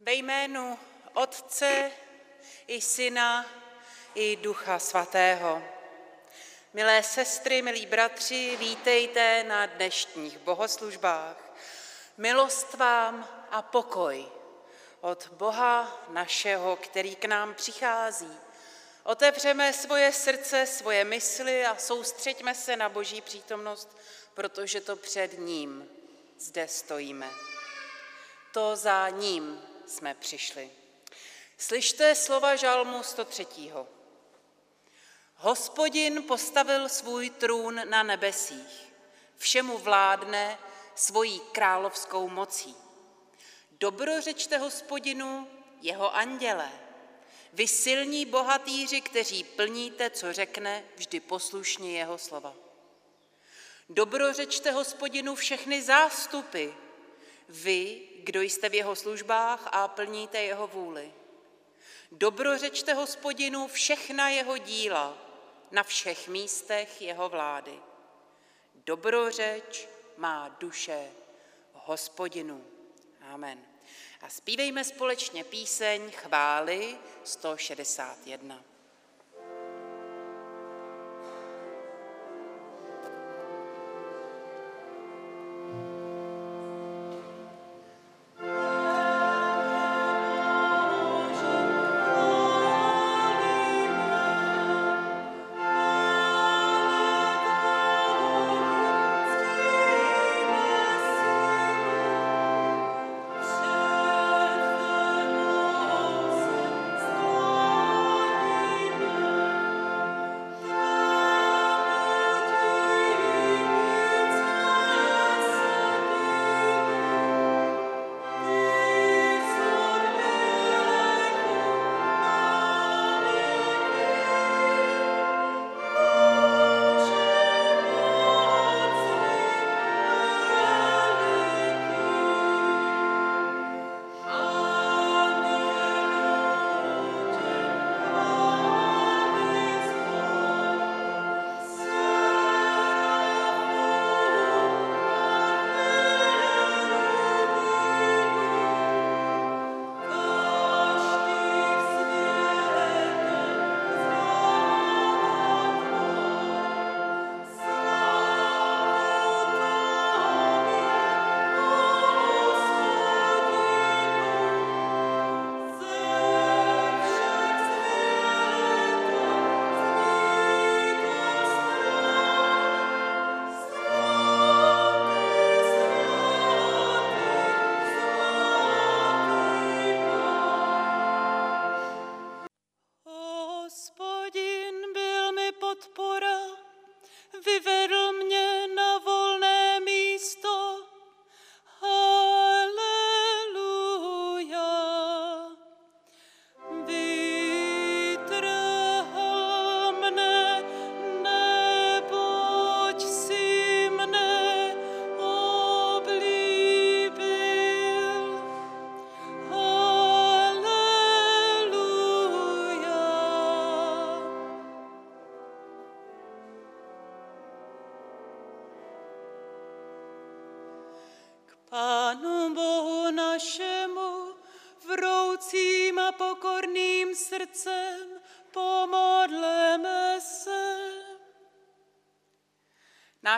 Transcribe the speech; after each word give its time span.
Ve 0.00 0.12
jménu 0.14 0.78
Otce 1.14 1.90
i 2.66 2.80
Syna 2.80 3.46
i 4.14 4.36
Ducha 4.36 4.78
Svatého. 4.78 5.62
Milé 6.72 7.02
sestry, 7.02 7.62
milí 7.62 7.86
bratři, 7.86 8.56
vítejte 8.56 9.44
na 9.44 9.66
dnešních 9.66 10.38
bohoslužbách. 10.38 11.36
Milost 12.16 12.74
vám 12.74 13.28
a 13.50 13.62
pokoj 13.62 14.26
od 15.00 15.28
Boha 15.32 16.06
našeho, 16.08 16.76
který 16.76 17.16
k 17.16 17.24
nám 17.24 17.54
přichází. 17.54 18.36
Otevřeme 19.04 19.72
svoje 19.72 20.12
srdce, 20.12 20.66
svoje 20.66 21.04
mysli 21.04 21.66
a 21.66 21.76
soustřeďme 21.76 22.54
se 22.54 22.76
na 22.76 22.88
Boží 22.88 23.20
přítomnost, 23.20 23.98
protože 24.34 24.80
to 24.80 24.96
před 24.96 25.38
ním 25.38 25.88
zde 26.38 26.68
stojíme. 26.68 27.30
To 28.52 28.76
za 28.76 29.08
ním 29.08 29.67
jsme 29.88 30.14
přišli. 30.14 30.70
Slyšte 31.58 32.14
slova 32.14 32.56
žalmu 32.56 33.02
103. 33.02 33.46
Hospodin 35.34 36.22
postavil 36.22 36.88
svůj 36.88 37.30
trůn 37.30 37.80
na 37.88 38.02
nebesích, 38.02 38.92
všemu 39.36 39.78
vládne 39.78 40.58
svojí 40.94 41.40
královskou 41.52 42.28
mocí. 42.28 42.76
Dobrořečte 43.70 44.58
hospodinu, 44.58 45.48
jeho 45.80 46.14
andělé, 46.14 46.70
vy 47.52 47.68
silní 47.68 48.26
bohatýři, 48.26 49.00
kteří 49.00 49.44
plníte, 49.44 50.10
co 50.10 50.32
řekne, 50.32 50.84
vždy 50.96 51.20
poslušně 51.20 51.98
jeho 51.98 52.18
slova. 52.18 52.54
Dobrořečte 53.88 54.70
hospodinu 54.70 55.34
všechny 55.34 55.82
zástupy, 55.82 56.68
vy, 57.48 58.08
kdo 58.22 58.40
jste 58.40 58.68
v 58.68 58.74
jeho 58.74 58.96
službách 58.96 59.68
a 59.72 59.88
plníte 59.88 60.42
jeho 60.42 60.66
vůli. 60.66 61.12
Dobrořečte 62.12 62.94
hospodinu 62.94 63.68
všechna 63.68 64.28
jeho 64.28 64.58
díla 64.58 65.18
na 65.70 65.82
všech 65.82 66.28
místech 66.28 67.02
jeho 67.02 67.28
vlády. 67.28 67.78
Dobrořeč 68.74 69.88
má 70.16 70.48
duše 70.48 71.10
hospodinu. 71.72 72.64
Amen. 73.20 73.58
A 74.20 74.28
zpívejme 74.28 74.84
společně 74.84 75.44
píseň 75.44 76.10
chvály 76.10 76.98
161. 77.24 78.64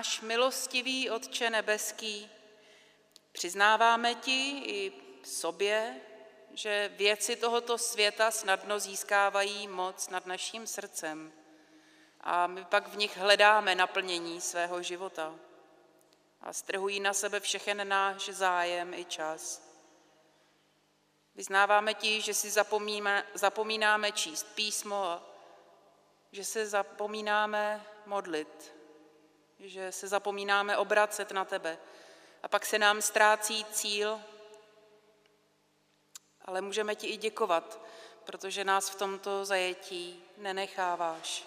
Náš 0.01 0.21
milostivý 0.21 1.11
Otče 1.11 1.51
nebeský, 1.51 2.31
přiznáváme 3.33 4.15
ti 4.15 4.63
i 4.65 4.93
sobě, 5.25 6.01
že 6.55 6.93
věci 6.97 7.37
tohoto 7.37 7.79
světa 7.79 8.31
snadno 8.31 8.79
získávají 8.79 9.69
moc 9.69 10.09
nad 10.09 10.27
naším 10.27 10.67
srdcem 10.67 11.33
a 12.21 12.47
my 12.47 12.65
pak 12.65 12.89
v 12.89 12.97
nich 12.97 13.17
hledáme 13.17 13.75
naplnění 13.75 14.41
svého 14.41 14.83
života 14.83 15.35
a 16.41 16.53
strhují 16.53 17.01
na 17.01 17.13
sebe 17.13 17.41
všechen 17.41 17.89
náš 17.89 18.29
zájem 18.29 18.95
i 18.95 19.05
čas. 19.05 19.63
Vyznáváme 21.35 21.95
ti, 21.95 22.21
že 22.21 22.35
si 22.35 22.51
zapomínáme, 22.51 23.27
zapomínáme 23.35 24.13
číst 24.13 24.47
písmo 24.55 25.05
a 25.05 25.23
že 26.33 26.45
se 26.45 26.67
zapomínáme 26.67 27.87
modlit, 28.07 28.80
že 29.61 29.93
se 29.93 30.09
zapomínáme 30.09 30.77
obracet 30.77 31.33
na 31.33 31.45
tebe 31.45 31.79
a 32.43 32.49
pak 32.49 32.67
se 32.67 32.79
nám 32.79 33.03
ztrácí 33.03 33.65
cíl, 33.65 34.21
ale 36.45 36.61
můžeme 36.61 36.95
ti 36.95 37.07
i 37.07 37.17
děkovat, 37.17 37.81
protože 38.25 38.65
nás 38.65 38.91
v 38.91 38.95
tomto 38.95 39.45
zajetí 39.45 40.25
nenecháváš. 40.37 41.45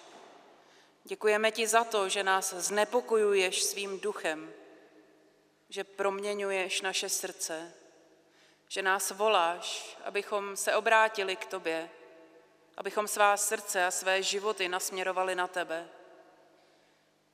Děkujeme 1.03 1.51
ti 1.51 1.67
za 1.67 1.83
to, 1.83 2.09
že 2.09 2.23
nás 2.23 2.53
znepokojuješ 2.53 3.63
svým 3.63 3.99
duchem, 3.99 4.53
že 5.69 5.83
proměňuješ 5.83 6.81
naše 6.81 7.09
srdce, 7.09 7.73
že 8.67 8.81
nás 8.81 9.11
voláš, 9.11 9.97
abychom 10.03 10.57
se 10.57 10.75
obrátili 10.75 11.35
k 11.35 11.45
tobě, 11.45 11.89
abychom 12.77 13.07
svá 13.07 13.37
srdce 13.37 13.85
a 13.85 13.91
své 13.91 14.23
životy 14.23 14.69
nasměrovali 14.69 15.35
na 15.35 15.47
tebe. 15.47 15.89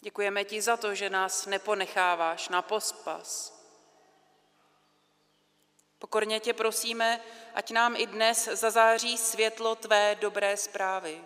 Děkujeme 0.02 0.44
ti 0.44 0.62
za 0.62 0.78
to, 0.78 0.96
že 0.96 1.10
nás 1.10 1.46
neponecháváš 1.46 2.50
na 2.50 2.62
pospas. 2.62 3.60
Pokorně 6.00 6.40
tě 6.40 6.54
prosíme, 6.54 7.22
ať 7.56 7.72
nám 7.72 7.96
i 7.96 8.06
dnes 8.06 8.46
zazáří 8.46 9.18
světlo 9.18 9.76
tvé 9.76 10.16
dobré 10.16 10.58
zprávy, 10.58 11.24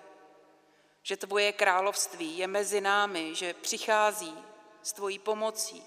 že 1.03 1.17
tvoje 1.17 1.51
království 1.51 2.37
je 2.37 2.47
mezi 2.47 2.81
námi, 2.81 3.35
že 3.35 3.53
přichází 3.53 4.37
s 4.83 4.93
tvojí 4.93 5.19
pomocí 5.19 5.83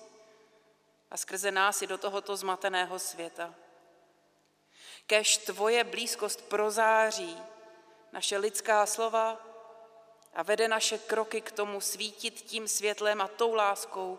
a 1.10 1.16
skrze 1.16 1.50
nás 1.50 1.82
i 1.82 1.86
do 1.86 1.98
tohoto 1.98 2.36
zmateného 2.36 2.98
světa. 2.98 3.54
Kež 5.06 5.36
tvoje 5.36 5.84
blízkost 5.84 6.48
prozáří 6.48 7.42
naše 8.12 8.38
lidská 8.38 8.86
slova 8.86 9.55
a 10.36 10.42
vede 10.42 10.68
naše 10.68 10.98
kroky 10.98 11.40
k 11.40 11.52
tomu 11.52 11.80
svítit 11.80 12.34
tím 12.34 12.68
světlem 12.68 13.20
a 13.20 13.28
tou 13.28 13.54
láskou, 13.54 14.18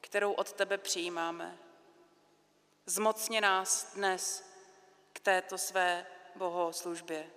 kterou 0.00 0.32
od 0.32 0.52
tebe 0.52 0.78
přijímáme. 0.78 1.58
Zmocně 2.86 3.40
nás 3.40 3.94
dnes 3.94 4.50
k 5.12 5.20
této 5.20 5.58
své 5.58 6.06
bohoslužbě. 6.34 7.30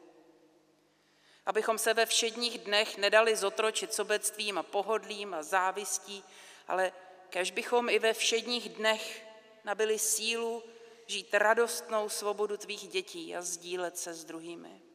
Abychom 1.45 1.77
se 1.77 1.93
ve 1.93 2.05
všedních 2.05 2.57
dnech 2.59 2.97
nedali 2.97 3.35
zotročit 3.35 3.93
sobectvím 3.93 4.57
a 4.57 4.63
pohodlím 4.63 5.33
a 5.33 5.43
závistí, 5.43 6.23
ale 6.67 6.91
kež 7.29 7.51
bychom 7.51 7.89
i 7.89 7.99
ve 7.99 8.13
všedních 8.13 8.69
dnech 8.69 9.25
nabili 9.63 9.99
sílu 9.99 10.63
žít 11.07 11.33
radostnou 11.33 12.09
svobodu 12.09 12.57
tvých 12.57 12.87
dětí 12.87 13.35
a 13.35 13.41
sdílet 13.41 13.97
se 13.97 14.13
s 14.13 14.25
druhými. 14.25 14.88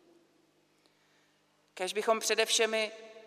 Kež 1.75 1.93
bychom 1.93 2.21
především 2.21 2.77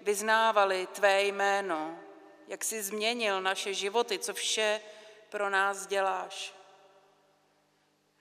vyznávali 0.01 0.87
tvé 0.87 1.23
jméno, 1.23 1.99
jak 2.47 2.63
jsi 2.63 2.83
změnil 2.83 3.41
naše 3.41 3.73
životy, 3.73 4.19
co 4.19 4.33
vše 4.33 4.81
pro 5.29 5.49
nás 5.49 5.87
děláš. 5.87 6.53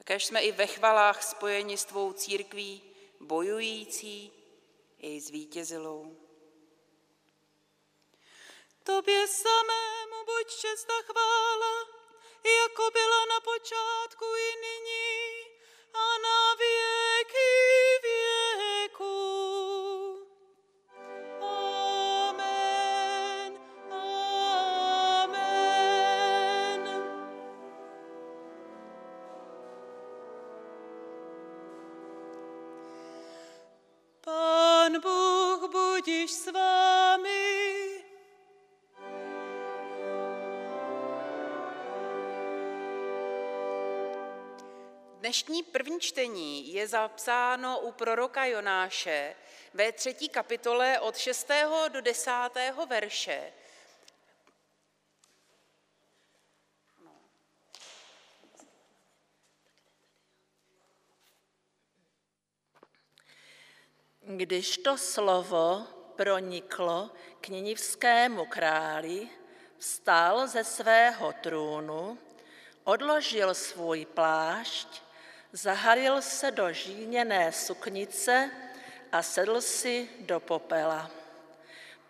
A 0.01 0.05
kež 0.05 0.25
jsme 0.25 0.41
i 0.41 0.53
ve 0.53 0.67
chvalách 0.67 1.23
spojeni 1.23 1.79
s 1.79 1.85
tvou 1.85 2.13
církví, 2.13 2.83
bojující 3.21 4.33
i 4.99 5.21
zvítězilou. 5.21 6.17
Tobě 8.83 9.29
samému 9.29 10.25
buď 10.25 10.57
čest 10.61 10.89
chvála, 11.05 11.75
jako 12.45 12.91
byla 12.91 13.27
na 13.27 13.41
počátku 13.41 14.25
i 14.25 14.57
nyní 14.61 15.27
a 15.95 16.19
na 16.19 16.55
věky 16.55 17.86
Dnešní 45.37 45.63
první 45.63 46.01
čtení 46.01 46.73
je 46.73 46.89
zapsáno 46.89 47.81
u 47.81 47.93
proroka 47.93 48.45
Jonáše 48.45 49.35
ve 49.75 49.93
třetí 49.93 50.29
kapitole 50.29 51.01
od 51.01 51.17
6. 51.17 51.49
do 51.89 52.01
10. 52.01 52.31
verše. 52.89 53.53
Když 64.21 64.79
to 64.79 64.99
slovo 64.99 65.87
proniklo 66.17 67.11
k 67.41 67.49
ninivskému 67.49 68.47
králi, 68.47 69.29
vstal 69.79 70.47
ze 70.49 70.65
svého 70.65 71.33
trůnu, 71.43 72.19
odložil 72.85 73.55
svůj 73.55 74.05
plášť, 74.05 75.06
zahalil 75.53 76.23
se 76.23 76.51
do 76.51 76.73
žíněné 76.73 77.53
suknice 77.53 78.51
a 79.13 79.23
sedl 79.23 79.61
si 79.61 80.09
do 80.21 80.41
popela. 80.41 81.11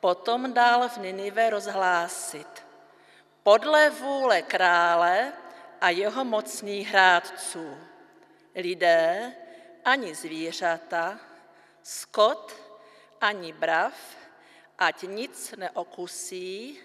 Potom 0.00 0.52
dal 0.52 0.88
v 0.88 0.96
Ninive 0.96 1.50
rozhlásit. 1.50 2.66
Podle 3.42 3.90
vůle 3.90 4.42
krále 4.42 5.32
a 5.80 5.90
jeho 5.90 6.24
mocných 6.24 6.88
hrádců. 6.88 7.78
Lidé 8.54 9.32
ani 9.84 10.14
zvířata, 10.14 11.20
skot 11.82 12.54
ani 13.20 13.52
brav, 13.52 13.94
ať 14.78 15.02
nic 15.02 15.54
neokusí, 15.56 16.80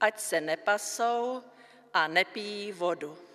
ať 0.00 0.20
se 0.20 0.40
nepasou 0.40 1.42
a 1.94 2.06
nepijí 2.06 2.72
vodu. 2.72 3.27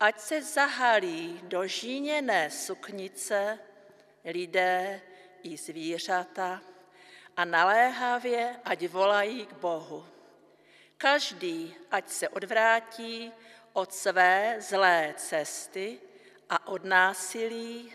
Ať 0.00 0.20
se 0.20 0.42
zahalí 0.42 1.40
do 1.42 1.66
žíněné 1.66 2.50
suknice 2.50 3.58
lidé 4.24 5.00
i 5.42 5.56
zvířata 5.56 6.62
a 7.36 7.44
naléhavě 7.44 8.60
ať 8.64 8.88
volají 8.88 9.46
k 9.46 9.52
Bohu. 9.52 10.06
Každý, 10.98 11.74
ať 11.90 12.08
se 12.08 12.28
odvrátí 12.28 13.32
od 13.72 13.92
své 13.92 14.56
zlé 14.60 15.14
cesty 15.16 16.00
a 16.50 16.66
od 16.66 16.84
násilí, 16.84 17.92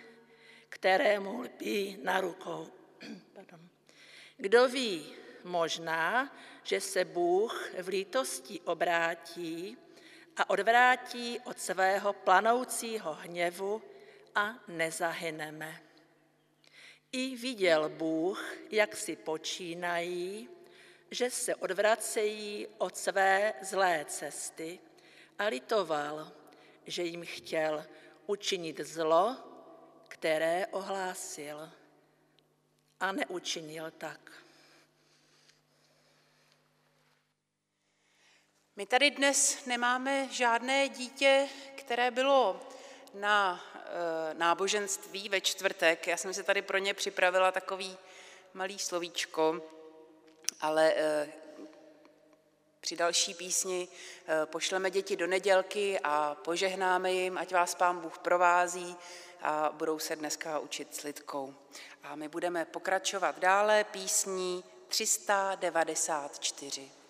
kterému 0.70 1.42
lpí 1.42 1.98
na 2.04 2.22
rukou. 2.22 2.68
Kdo 4.38 4.68
ví, 4.68 5.14
možná, 5.44 6.36
že 6.64 6.82
se 6.82 7.06
Bůh 7.06 7.70
v 7.82 7.88
lítosti 7.88 8.60
obrátí 8.62 9.78
a 10.38 10.50
odvrátí 10.50 11.40
od 11.40 11.60
svého 11.60 12.14
planoucího 12.14 13.14
hněvu 13.14 13.82
a 14.36 14.56
nezahyneme. 14.68 15.82
I 17.12 17.36
viděl 17.36 17.90
Bůh, 17.90 18.56
jak 18.72 18.96
si 18.96 19.16
počínají, 19.16 20.50
že 21.12 21.30
se 21.30 21.56
odvracejí 21.56 22.68
od 22.78 22.98
své 22.98 23.54
zlé 23.62 24.06
cesty 24.08 24.80
a 25.40 25.46
litoval, 25.46 26.32
že 26.86 27.04
jim 27.04 27.26
chtěl 27.26 27.86
učinit 28.28 28.80
zlo, 28.80 29.38
které 30.08 30.68
ohlásil 30.68 31.70
a 33.00 33.12
neučinil 33.12 33.92
tak. 33.92 34.41
My 38.82 38.88
tady 38.88 39.12
dnes 39.12 39.66
nemáme 39.66 40.28
žádné 40.32 40.90
dítě, 40.90 41.48
které 41.76 42.12
bylo 42.12 42.60
na 43.14 43.66
e, 43.76 44.34
náboženství 44.34 45.30
ve 45.30 45.42
čtvrtek. 45.42 46.08
Já 46.08 46.18
jsem 46.18 46.34
si 46.34 46.44
tady 46.44 46.62
pro 46.62 46.78
ně 46.78 46.94
připravila 46.94 47.52
takový 47.52 47.98
malý 48.54 48.80
slovíčko, 48.80 49.62
ale 50.62 50.94
e, 50.96 51.30
při 52.80 52.96
další 52.96 53.34
písni 53.34 53.88
e, 53.88 54.46
pošleme 54.46 54.92
děti 54.92 55.16
do 55.16 55.28
nedělky 55.28 56.00
a 56.04 56.38
požehnáme 56.44 57.12
jim, 57.12 57.38
ať 57.38 57.54
vás 57.54 57.76
Pán 57.76 58.00
Bůh 58.00 58.18
provází 58.18 58.96
a 59.42 59.70
budou 59.74 60.00
se 60.00 60.16
dneska 60.16 60.60
učit 60.60 60.96
s 60.96 61.04
lidkou. 61.04 61.56
A 62.04 62.16
my 62.16 62.28
budeme 62.28 62.66
pokračovat 62.66 63.40
dále 63.40 63.84
písní 63.84 64.64
394. 64.88 67.01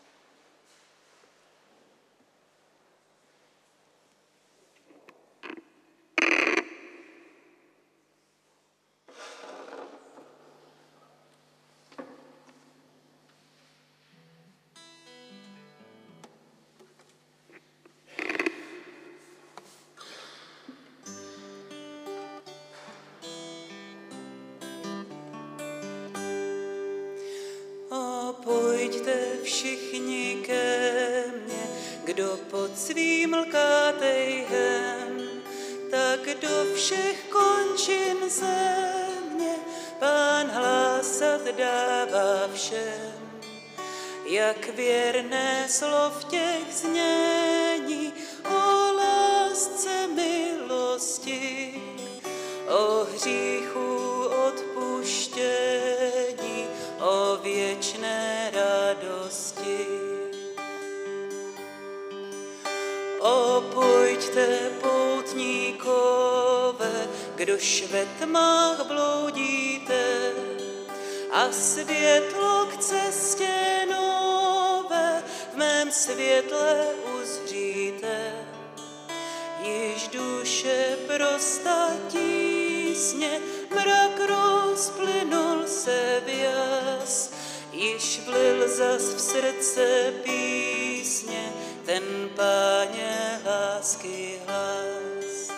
duše 80.62 80.98
prosta 81.08 81.89
tísně, 82.10 83.39
mrak 83.70 84.20
rozplynul 84.30 85.68
se 85.68 86.24
jas, 86.25 87.34
již 87.72 88.20
vlil 88.20 88.68
zas 88.68 89.01
v 89.01 89.20
srdce 89.22 90.13
písně 90.24 91.53
ten 91.86 92.30
páně 92.36 93.41
lásky 93.46 94.41
hlas. 94.46 95.51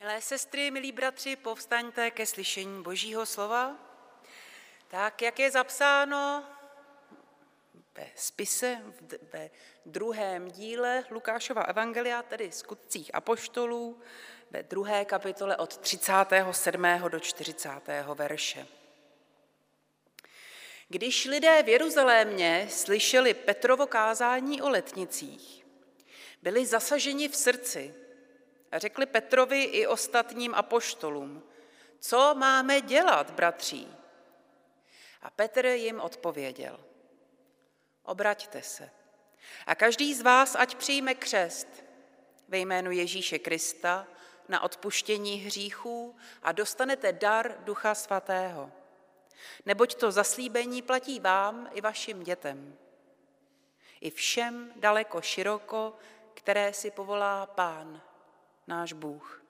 Milé 0.00 0.20
sestry, 0.20 0.70
milí 0.70 0.92
bratři, 0.92 1.36
povstaňte 1.36 2.10
ke 2.10 2.26
slyšení 2.26 2.82
Božího 2.82 3.26
slova. 3.26 3.76
Tak, 4.88 5.22
jak 5.22 5.38
je 5.38 5.50
zapsáno 5.50 6.44
ve 7.96 8.06
spise, 8.16 8.78
ve 9.32 9.50
druhém 9.86 10.50
díle 10.50 11.04
Lukášova 11.10 11.62
evangelia, 11.62 12.22
tedy 12.22 12.52
skutcích 12.52 13.14
apoštolů, 13.14 14.00
ve 14.50 14.62
druhé 14.62 15.04
kapitole 15.04 15.56
od 15.56 15.76
37. 15.76 16.82
do 17.08 17.20
40. 17.20 17.68
verše. 18.14 18.66
Když 20.88 21.24
lidé 21.24 21.62
v 21.62 21.68
Jeruzalémě 21.68 22.66
slyšeli 22.70 23.34
Petrovo 23.34 23.86
kázání 23.86 24.62
o 24.62 24.68
letnicích, 24.68 25.66
byli 26.42 26.66
zasaženi 26.66 27.28
v 27.28 27.36
srdci 27.36 27.94
a 28.72 28.78
řekli 28.78 29.06
Petrovi 29.06 29.62
i 29.62 29.86
ostatním 29.86 30.54
apoštolům, 30.54 31.42
co 32.00 32.34
máme 32.34 32.80
dělat, 32.80 33.30
bratří? 33.30 33.88
A 35.22 35.30
Petr 35.30 35.66
jim 35.66 36.00
odpověděl, 36.00 36.80
obraťte 38.02 38.62
se 38.62 38.90
a 39.66 39.74
každý 39.74 40.14
z 40.14 40.20
vás 40.20 40.54
ať 40.54 40.74
přijme 40.74 41.14
křest 41.14 41.84
ve 42.48 42.58
jménu 42.58 42.90
Ježíše 42.90 43.38
Krista 43.38 44.06
na 44.48 44.60
odpuštění 44.60 45.36
hříchů 45.36 46.16
a 46.42 46.52
dostanete 46.52 47.12
dar 47.12 47.56
Ducha 47.64 47.94
Svatého. 47.94 48.72
Neboť 49.66 49.94
to 49.94 50.12
zaslíbení 50.12 50.82
platí 50.82 51.20
vám 51.20 51.68
i 51.72 51.80
vašim 51.80 52.22
dětem. 52.22 52.76
I 54.00 54.10
všem 54.10 54.72
daleko 54.76 55.20
široko, 55.20 55.96
které 56.34 56.72
si 56.72 56.90
povolá 56.90 57.46
Pán, 57.46 58.02
náš 58.66 58.92
Bůh. 58.92 59.44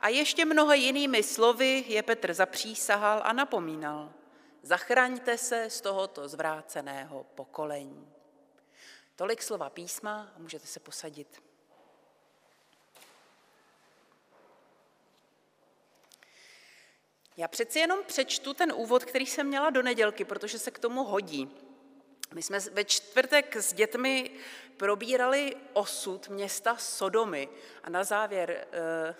A 0.00 0.08
ještě 0.08 0.44
mnoha 0.44 0.74
jinými 0.74 1.22
slovy 1.22 1.84
je 1.86 2.02
Petr 2.02 2.34
zapřísahal 2.34 3.20
a 3.24 3.32
napomínal. 3.32 4.12
Zachraňte 4.62 5.38
se 5.38 5.70
z 5.70 5.80
tohoto 5.80 6.28
zvráceného 6.28 7.24
pokolení. 7.34 8.12
Tolik 9.16 9.42
slova 9.42 9.70
písma 9.70 10.32
a 10.36 10.38
můžete 10.38 10.66
se 10.66 10.80
posadit. 10.80 11.42
Já 17.36 17.48
přeci 17.48 17.78
jenom 17.78 18.04
přečtu 18.04 18.54
ten 18.54 18.72
úvod, 18.72 19.04
který 19.04 19.26
jsem 19.26 19.46
měla 19.46 19.70
do 19.70 19.82
nedělky, 19.82 20.24
protože 20.24 20.58
se 20.58 20.70
k 20.70 20.78
tomu 20.78 21.04
hodí. 21.04 21.50
My 22.34 22.42
jsme 22.42 22.60
ve 22.60 22.84
čtvrtek 22.84 23.56
s 23.56 23.72
dětmi 23.72 24.30
probírali 24.76 25.56
osud 25.72 26.28
města 26.28 26.76
Sodomy 26.76 27.48
a 27.82 27.90
na 27.90 28.04
závěr, 28.04 28.66
eh, 28.72 29.14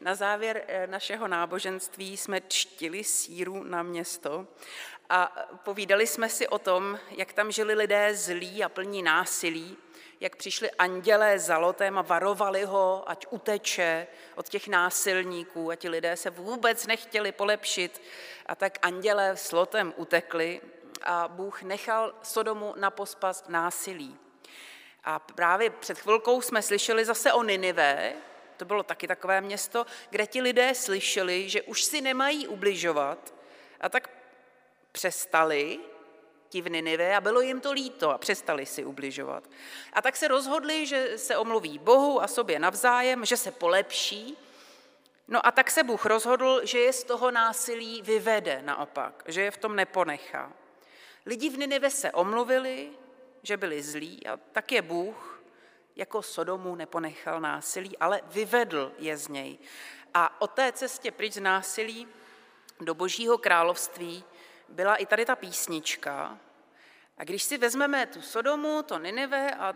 na 0.00 0.14
závěr 0.14 0.64
eh, 0.66 0.86
našeho 0.86 1.28
náboženství 1.28 2.16
jsme 2.16 2.40
čtili 2.40 3.04
síru 3.04 3.64
na 3.64 3.82
město 3.82 4.46
a 5.08 5.48
povídali 5.64 6.06
jsme 6.06 6.28
si 6.28 6.48
o 6.48 6.58
tom, 6.58 6.98
jak 7.10 7.32
tam 7.32 7.52
žili 7.52 7.74
lidé 7.74 8.14
zlí 8.14 8.64
a 8.64 8.68
plní 8.68 9.02
násilí, 9.02 9.76
jak 10.20 10.36
přišli 10.36 10.70
andělé 10.70 11.38
za 11.38 11.58
lotem 11.58 11.98
a 11.98 12.02
varovali 12.02 12.64
ho, 12.64 13.04
ať 13.06 13.26
uteče 13.30 14.06
od 14.34 14.48
těch 14.48 14.68
násilníků 14.68 15.70
a 15.70 15.76
ti 15.76 15.88
lidé 15.88 16.16
se 16.16 16.30
vůbec 16.30 16.86
nechtěli 16.86 17.32
polepšit 17.32 18.02
a 18.46 18.54
tak 18.54 18.78
andělé 18.82 19.36
s 19.36 19.52
lotem 19.52 19.94
utekli 19.96 20.60
a 21.02 21.28
Bůh 21.28 21.62
nechal 21.62 22.14
Sodomu 22.22 22.74
na 22.76 22.90
pospas 22.90 23.44
násilí. 23.48 24.18
A 25.04 25.18
právě 25.18 25.70
před 25.70 25.98
chvilkou 25.98 26.40
jsme 26.40 26.62
slyšeli 26.62 27.04
zase 27.04 27.32
o 27.32 27.42
Ninive, 27.42 28.12
to 28.56 28.64
bylo 28.64 28.82
taky 28.82 29.08
takové 29.08 29.40
město, 29.40 29.86
kde 30.10 30.26
ti 30.26 30.40
lidé 30.40 30.74
slyšeli, 30.74 31.48
že 31.48 31.62
už 31.62 31.82
si 31.84 32.00
nemají 32.00 32.48
ubližovat 32.48 33.34
a 33.80 33.88
tak 33.88 34.10
přestali 34.92 35.78
ti 36.48 36.60
v 36.62 36.70
Ninive 36.70 37.16
a 37.16 37.20
bylo 37.20 37.40
jim 37.40 37.60
to 37.60 37.72
líto 37.72 38.10
a 38.10 38.18
přestali 38.18 38.66
si 38.66 38.84
ubližovat. 38.84 39.50
A 39.92 40.02
tak 40.02 40.16
se 40.16 40.28
rozhodli, 40.28 40.86
že 40.86 41.18
se 41.18 41.36
omluví 41.36 41.78
Bohu 41.78 42.22
a 42.22 42.28
sobě 42.28 42.58
navzájem, 42.58 43.24
že 43.24 43.36
se 43.36 43.50
polepší. 43.50 44.38
No 45.28 45.46
a 45.46 45.50
tak 45.50 45.70
se 45.70 45.82
Bůh 45.82 46.04
rozhodl, 46.04 46.60
že 46.64 46.78
je 46.78 46.92
z 46.92 47.04
toho 47.04 47.30
násilí 47.30 48.02
vyvede 48.02 48.62
naopak, 48.62 49.22
že 49.26 49.42
je 49.42 49.50
v 49.50 49.56
tom 49.56 49.76
neponechá. 49.76 50.52
Lidi 51.26 51.50
v 51.50 51.58
Ninive 51.58 51.90
se 51.90 52.12
omluvili, 52.12 52.90
že 53.42 53.56
byli 53.56 53.82
zlí 53.82 54.26
a 54.26 54.36
tak 54.36 54.72
je 54.72 54.82
Bůh 54.82 55.35
jako 55.96 56.22
Sodomu 56.22 56.74
neponechal 56.74 57.40
násilí, 57.40 57.98
ale 57.98 58.20
vyvedl 58.24 58.92
je 58.98 59.16
z 59.16 59.28
něj. 59.28 59.58
A 60.14 60.40
o 60.40 60.46
té 60.46 60.72
cestě 60.72 61.10
pryč 61.10 61.32
z 61.32 61.40
násilí 61.40 62.08
do 62.80 62.94
božího 62.94 63.38
království 63.38 64.24
byla 64.68 64.96
i 64.96 65.06
tady 65.06 65.24
ta 65.24 65.36
písnička. 65.36 66.38
A 67.18 67.24
když 67.24 67.42
si 67.42 67.58
vezmeme 67.58 68.06
tu 68.06 68.22
Sodomu, 68.22 68.82
to 68.82 68.98
Ninive 68.98 69.54
a 69.54 69.74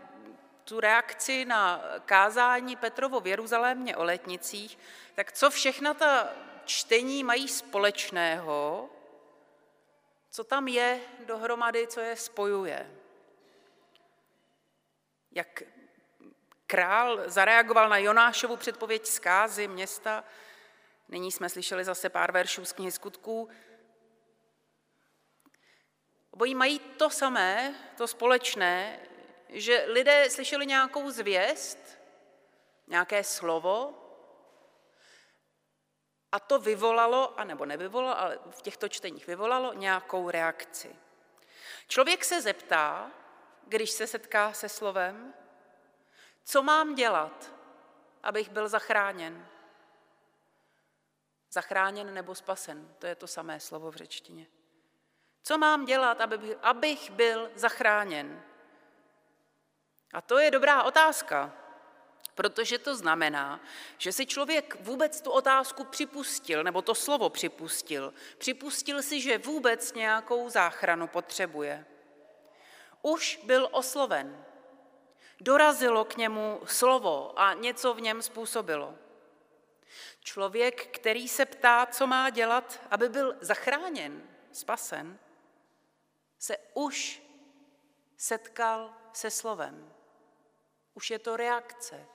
tu 0.63 0.79
reakci 0.79 1.45
na 1.45 1.81
kázání 2.05 2.75
Petrovo 2.75 3.19
v 3.19 3.27
Jeruzalémě 3.27 3.97
o 3.97 4.03
letnicích, 4.03 4.77
tak 5.15 5.31
co 5.31 5.49
všechna 5.49 5.93
ta 5.93 6.29
čtení 6.65 7.23
mají 7.23 7.47
společného, 7.47 8.89
co 10.31 10.43
tam 10.43 10.67
je 10.67 10.99
dohromady, 11.25 11.87
co 11.87 11.99
je 11.99 12.15
spojuje. 12.15 12.91
Jak 15.31 15.63
král 16.71 17.19
zareagoval 17.25 17.89
na 17.89 17.97
Jonášovu 17.97 18.57
předpověď 18.57 19.05
zkázy 19.05 19.67
města, 19.67 20.23
nyní 21.09 21.31
jsme 21.31 21.49
slyšeli 21.49 21.83
zase 21.83 22.09
pár 22.09 22.31
veršů 22.31 22.65
z 22.65 22.73
knihy 22.73 22.91
skutků, 22.91 23.49
Obojí 26.31 26.55
mají 26.55 26.79
to 26.79 27.09
samé, 27.09 27.75
to 27.97 28.07
společné, 28.07 28.99
že 29.49 29.85
lidé 29.87 30.29
slyšeli 30.29 30.65
nějakou 30.65 31.09
zvěst, 31.11 31.99
nějaké 32.87 33.23
slovo 33.23 33.93
a 36.31 36.39
to 36.39 36.59
vyvolalo, 36.59 37.39
anebo 37.39 37.65
nevyvolalo, 37.65 38.19
ale 38.19 38.39
v 38.51 38.61
těchto 38.61 38.89
čteních 38.89 39.27
vyvolalo 39.27 39.73
nějakou 39.73 40.29
reakci. 40.29 40.95
Člověk 41.87 42.25
se 42.25 42.41
zeptá, 42.41 43.11
když 43.67 43.91
se 43.91 44.07
setká 44.07 44.53
se 44.53 44.69
slovem, 44.69 45.33
co 46.43 46.63
mám 46.63 46.95
dělat, 46.95 47.51
abych 48.23 48.49
byl 48.49 48.69
zachráněn. 48.69 49.47
Zachráněn 51.51 52.13
nebo 52.13 52.35
spasen, 52.35 52.95
to 52.99 53.07
je 53.07 53.15
to 53.15 53.27
samé 53.27 53.59
slovo 53.59 53.91
v 53.91 53.95
řečtině. 53.95 54.47
Co 55.43 55.57
mám 55.57 55.85
dělat, 55.85 56.21
abych 56.61 57.11
byl 57.11 57.51
zachráněn? 57.55 58.43
A 60.13 60.21
to 60.21 60.39
je 60.39 60.51
dobrá 60.51 60.83
otázka, 60.83 61.53
protože 62.35 62.77
to 62.77 62.95
znamená, 62.95 63.59
že 63.97 64.11
si 64.11 64.25
člověk 64.25 64.77
vůbec 64.79 65.21
tu 65.21 65.31
otázku 65.31 65.83
připustil, 65.83 66.63
nebo 66.63 66.81
to 66.81 66.95
slovo 66.95 67.29
připustil. 67.29 68.13
Připustil 68.37 69.03
si, 69.03 69.21
že 69.21 69.37
vůbec 69.37 69.93
nějakou 69.93 70.49
záchranu 70.49 71.07
potřebuje. 71.07 71.85
Už 73.01 73.39
byl 73.43 73.69
osloven. 73.71 74.45
Dorazilo 75.41 76.05
k 76.05 76.17
němu 76.17 76.61
slovo 76.65 77.39
a 77.39 77.53
něco 77.53 77.93
v 77.93 78.01
něm 78.01 78.21
způsobilo. 78.21 78.95
Člověk, 80.19 80.97
který 80.97 81.27
se 81.27 81.45
ptá, 81.45 81.85
co 81.85 82.07
má 82.07 82.29
dělat, 82.29 82.81
aby 82.91 83.09
byl 83.09 83.35
zachráněn, 83.41 84.23
spasen, 84.51 85.19
se 86.39 86.57
už 86.73 87.23
setkal 88.17 88.93
se 89.13 89.31
slovem. 89.31 89.93
Už 90.93 91.09
je 91.09 91.19
to 91.19 91.37
reakce. 91.37 92.05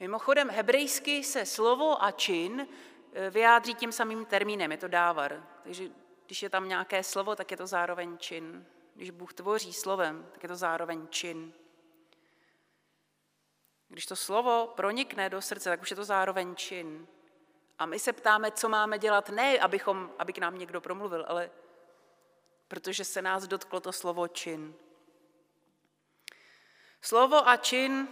Mimochodem, 0.00 0.50
hebrejsky 0.50 1.24
se 1.24 1.46
slovo 1.46 2.02
a 2.04 2.10
čin 2.10 2.68
eh, 3.12 3.30
vyjádří 3.30 3.74
tím 3.74 3.92
samým 3.92 4.24
termínem, 4.24 4.72
je 4.72 4.78
to 4.78 4.88
dávar. 4.88 5.46
Takže 5.62 5.84
když 6.26 6.42
je 6.42 6.50
tam 6.50 6.68
nějaké 6.68 7.02
slovo, 7.02 7.36
tak 7.36 7.50
je 7.50 7.56
to 7.56 7.66
zároveň 7.66 8.18
čin. 8.18 8.66
Když 8.94 9.10
Bůh 9.10 9.34
tvoří 9.34 9.72
slovem, 9.72 10.28
tak 10.32 10.42
je 10.42 10.48
to 10.48 10.56
zároveň 10.56 11.08
čin. 11.08 11.52
Když 13.88 14.06
to 14.06 14.16
slovo 14.16 14.72
pronikne 14.76 15.30
do 15.30 15.42
srdce, 15.42 15.70
tak 15.70 15.82
už 15.82 15.90
je 15.90 15.96
to 15.96 16.04
zároveň 16.04 16.56
čin. 16.56 17.06
A 17.78 17.86
my 17.86 17.98
se 17.98 18.12
ptáme, 18.12 18.52
co 18.52 18.68
máme 18.68 18.98
dělat, 18.98 19.28
ne 19.28 19.58
abychom, 19.58 20.10
aby 20.18 20.32
k 20.32 20.38
nám 20.38 20.58
někdo 20.58 20.80
promluvil, 20.80 21.24
ale 21.28 21.50
protože 22.68 23.04
se 23.04 23.22
nás 23.22 23.46
dotklo 23.46 23.80
to 23.80 23.92
slovo 23.92 24.28
čin. 24.28 24.74
Slovo 27.00 27.48
a 27.48 27.56
čin 27.56 28.08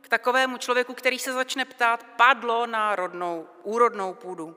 k 0.00 0.08
takovému 0.08 0.58
člověku, 0.58 0.94
který 0.94 1.18
se 1.18 1.32
začne 1.32 1.64
ptát, 1.64 2.06
padlo 2.16 2.66
na 2.66 2.96
rodnou, 2.96 3.48
úrodnou 3.62 4.14
půdu. 4.14 4.56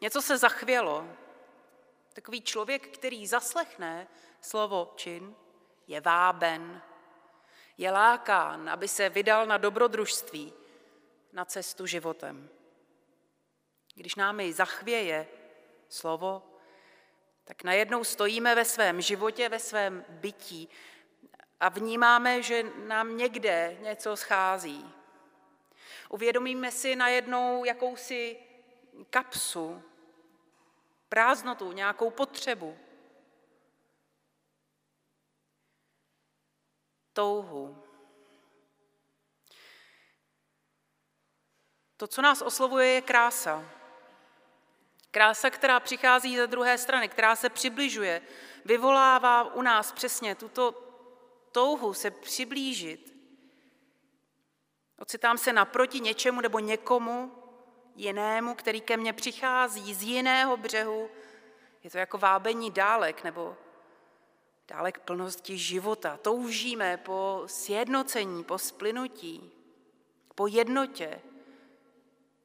Něco 0.00 0.22
se 0.22 0.38
zachvělo. 0.38 1.06
Takový 2.12 2.42
člověk, 2.42 2.88
který 2.88 3.26
zaslechne 3.26 4.08
slovo 4.42 4.92
čin, 4.96 5.34
je 5.86 6.00
váben, 6.00 6.82
je 7.78 7.90
lákán, 7.90 8.70
aby 8.70 8.88
se 8.88 9.08
vydal 9.08 9.46
na 9.46 9.58
dobrodružství, 9.58 10.52
na 11.32 11.44
cestu 11.44 11.86
životem. 11.86 12.48
Když 13.94 14.14
nám 14.14 14.40
i 14.40 14.52
zachvěje 14.52 15.28
slovo, 15.88 16.42
tak 17.44 17.64
najednou 17.64 18.04
stojíme 18.04 18.54
ve 18.54 18.64
svém 18.64 19.00
životě, 19.00 19.48
ve 19.48 19.58
svém 19.58 20.04
bytí 20.08 20.68
a 21.60 21.68
vnímáme, 21.68 22.42
že 22.42 22.62
nám 22.62 23.16
někde 23.16 23.76
něco 23.80 24.16
schází. 24.16 24.94
Uvědomíme 26.08 26.70
si 26.70 26.96
najednou 26.96 27.64
jakousi 27.64 28.36
kapsu, 29.10 29.82
prázdnotu, 31.08 31.72
nějakou 31.72 32.10
potřebu. 32.10 32.78
Touhu. 37.12 37.82
To, 41.96 42.06
co 42.06 42.22
nás 42.22 42.42
oslovuje, 42.42 42.86
je 42.88 43.00
krása. 43.00 43.70
Krása, 45.10 45.50
která 45.50 45.80
přichází 45.80 46.36
ze 46.36 46.46
druhé 46.46 46.78
strany, 46.78 47.08
která 47.08 47.36
se 47.36 47.48
přibližuje, 47.48 48.22
vyvolává 48.64 49.54
u 49.54 49.62
nás 49.62 49.92
přesně 49.92 50.34
tuto 50.34 50.72
touhu 51.52 51.94
se 51.94 52.10
přiblížit. 52.10 53.14
Ocitám 54.98 55.38
se 55.38 55.52
naproti 55.52 56.00
něčemu 56.00 56.40
nebo 56.40 56.58
někomu 56.58 57.32
jinému, 57.96 58.54
který 58.54 58.80
ke 58.80 58.96
mně 58.96 59.12
přichází 59.12 59.94
z 59.94 60.02
jiného 60.02 60.56
břehu. 60.56 61.10
Je 61.82 61.90
to 61.90 61.98
jako 61.98 62.18
vábení 62.18 62.70
dálek 62.70 63.24
nebo 63.24 63.56
dálek 64.68 64.98
plnosti 64.98 65.58
života. 65.58 66.16
Toužíme 66.16 66.96
po 66.96 67.42
sjednocení, 67.46 68.44
po 68.44 68.58
splynutí, 68.58 69.52
po 70.34 70.46
jednotě, 70.46 71.22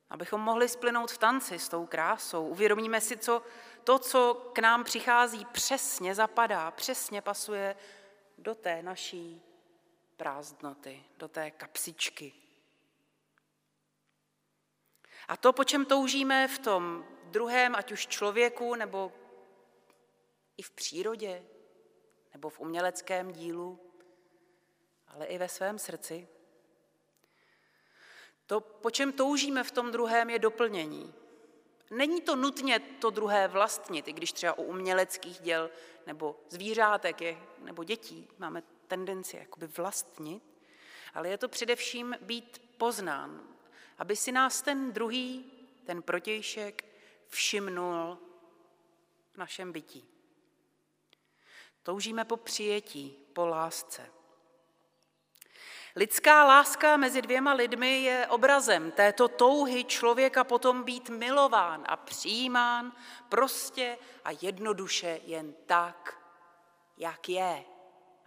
abychom 0.09 0.41
mohli 0.41 0.69
splynout 0.69 1.11
v 1.11 1.17
tanci 1.17 1.59
s 1.59 1.69
tou 1.69 1.85
krásou. 1.85 2.47
Uvědomíme 2.47 3.01
si, 3.01 3.17
co 3.17 3.41
to, 3.83 3.99
co 3.99 4.51
k 4.53 4.59
nám 4.59 4.83
přichází, 4.83 5.45
přesně 5.45 6.15
zapadá, 6.15 6.71
přesně 6.71 7.21
pasuje 7.21 7.75
do 8.37 8.55
té 8.55 8.83
naší 8.83 9.41
prázdnoty, 10.17 11.03
do 11.17 11.27
té 11.27 11.51
kapsičky. 11.51 12.33
A 15.27 15.37
to, 15.37 15.53
po 15.53 15.63
čem 15.63 15.85
toužíme 15.85 16.47
v 16.47 16.59
tom 16.59 17.05
druhém, 17.23 17.75
ať 17.75 17.91
už 17.91 18.07
člověku, 18.07 18.75
nebo 18.75 19.11
i 20.57 20.61
v 20.61 20.71
přírodě, 20.71 21.43
nebo 22.37 22.49
v 22.49 22.59
uměleckém 22.59 23.31
dílu, 23.31 23.79
ale 25.07 25.25
i 25.25 25.37
ve 25.37 25.49
svém 25.49 25.79
srdci, 25.79 26.27
to, 28.45 28.59
po 28.61 28.91
čem 28.91 29.11
toužíme 29.11 29.63
v 29.63 29.71
tom 29.71 29.91
druhém, 29.91 30.29
je 30.29 30.39
doplnění. 30.39 31.13
Není 31.91 32.21
to 32.21 32.35
nutně 32.35 32.79
to 32.79 33.09
druhé 33.09 33.47
vlastnit, 33.47 34.07
i 34.07 34.13
když 34.13 34.31
třeba 34.31 34.57
u 34.57 34.63
uměleckých 34.63 35.39
děl 35.39 35.69
nebo 36.05 36.39
zvířátek 36.49 37.21
je, 37.21 37.37
nebo 37.63 37.83
dětí 37.83 38.27
máme 38.37 38.63
tendenci 38.87 39.37
jakoby 39.37 39.67
vlastnit, 39.67 40.43
ale 41.13 41.29
je 41.29 41.37
to 41.37 41.49
především 41.49 42.15
být 42.21 42.61
poznán, 42.77 43.47
aby 43.97 44.15
si 44.15 44.31
nás 44.31 44.61
ten 44.61 44.93
druhý, 44.93 45.51
ten 45.85 46.01
protějšek, 46.01 46.85
všimnul 47.27 48.17
v 49.33 49.37
našem 49.37 49.71
bytí. 49.71 50.16
Toužíme 51.87 52.25
po 52.25 52.37
přijetí, 52.37 53.17
po 53.33 53.45
lásce. 53.45 54.09
Lidská 55.95 56.43
láska 56.43 56.97
mezi 56.97 57.21
dvěma 57.21 57.53
lidmi 57.53 58.03
je 58.03 58.27
obrazem 58.27 58.91
této 58.91 59.27
touhy 59.27 59.83
člověka 59.83 60.43
potom 60.43 60.83
být 60.83 61.09
milován 61.09 61.83
a 61.87 61.95
přijímán 61.95 62.95
prostě 63.29 63.97
a 64.25 64.29
jednoduše 64.41 65.19
jen 65.25 65.53
tak, 65.65 66.21
jak 66.97 67.29
je 67.29 67.65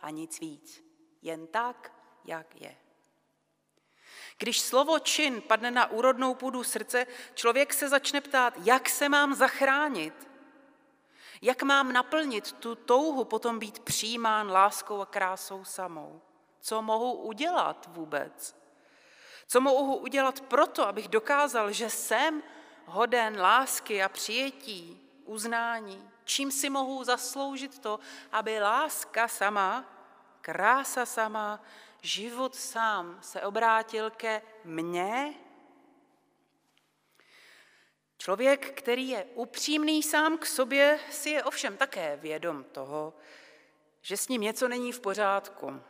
a 0.00 0.10
nic 0.10 0.40
víc. 0.40 0.84
Jen 1.22 1.46
tak, 1.46 1.92
jak 2.24 2.60
je. 2.60 2.76
Když 4.38 4.60
slovo 4.60 4.98
čin 4.98 5.40
padne 5.40 5.70
na 5.70 5.90
úrodnou 5.90 6.34
půdu 6.34 6.64
srdce, 6.64 7.06
člověk 7.34 7.74
se 7.74 7.88
začne 7.88 8.20
ptát, 8.20 8.54
jak 8.64 8.88
se 8.88 9.08
mám 9.08 9.34
zachránit, 9.34 10.29
jak 11.42 11.62
mám 11.62 11.92
naplnit 11.92 12.52
tu 12.52 12.74
touhu 12.74 13.24
potom 13.24 13.58
být 13.58 13.78
přijímán 13.78 14.50
láskou 14.50 15.00
a 15.00 15.06
krásou 15.06 15.64
samou. 15.64 16.20
Co 16.60 16.82
mohu 16.82 17.12
udělat 17.12 17.88
vůbec? 17.92 18.56
Co 19.46 19.60
mohu 19.60 19.96
udělat 19.96 20.40
proto, 20.40 20.86
abych 20.86 21.08
dokázal, 21.08 21.72
že 21.72 21.90
jsem 21.90 22.42
hoden 22.86 23.40
lásky 23.40 24.02
a 24.02 24.08
přijetí, 24.08 25.00
uznání? 25.24 26.10
Čím 26.24 26.50
si 26.50 26.70
mohu 26.70 27.04
zasloužit 27.04 27.78
to, 27.78 28.00
aby 28.32 28.60
láska 28.60 29.28
sama, 29.28 29.84
krása 30.40 31.06
sama, 31.06 31.60
život 32.02 32.54
sám 32.54 33.18
se 33.22 33.42
obrátil 33.42 34.10
ke 34.10 34.42
mně? 34.64 35.34
Člověk, 38.20 38.72
který 38.72 39.08
je 39.08 39.26
upřímný 39.34 40.02
sám 40.02 40.38
k 40.38 40.46
sobě, 40.46 40.98
si 41.10 41.30
je 41.30 41.44
ovšem 41.44 41.76
také 41.76 42.16
vědom 42.16 42.64
toho, 42.64 43.14
že 44.02 44.16
s 44.16 44.28
ním 44.28 44.40
něco 44.40 44.68
není 44.68 44.92
v 44.92 45.00
pořádku, 45.00 45.80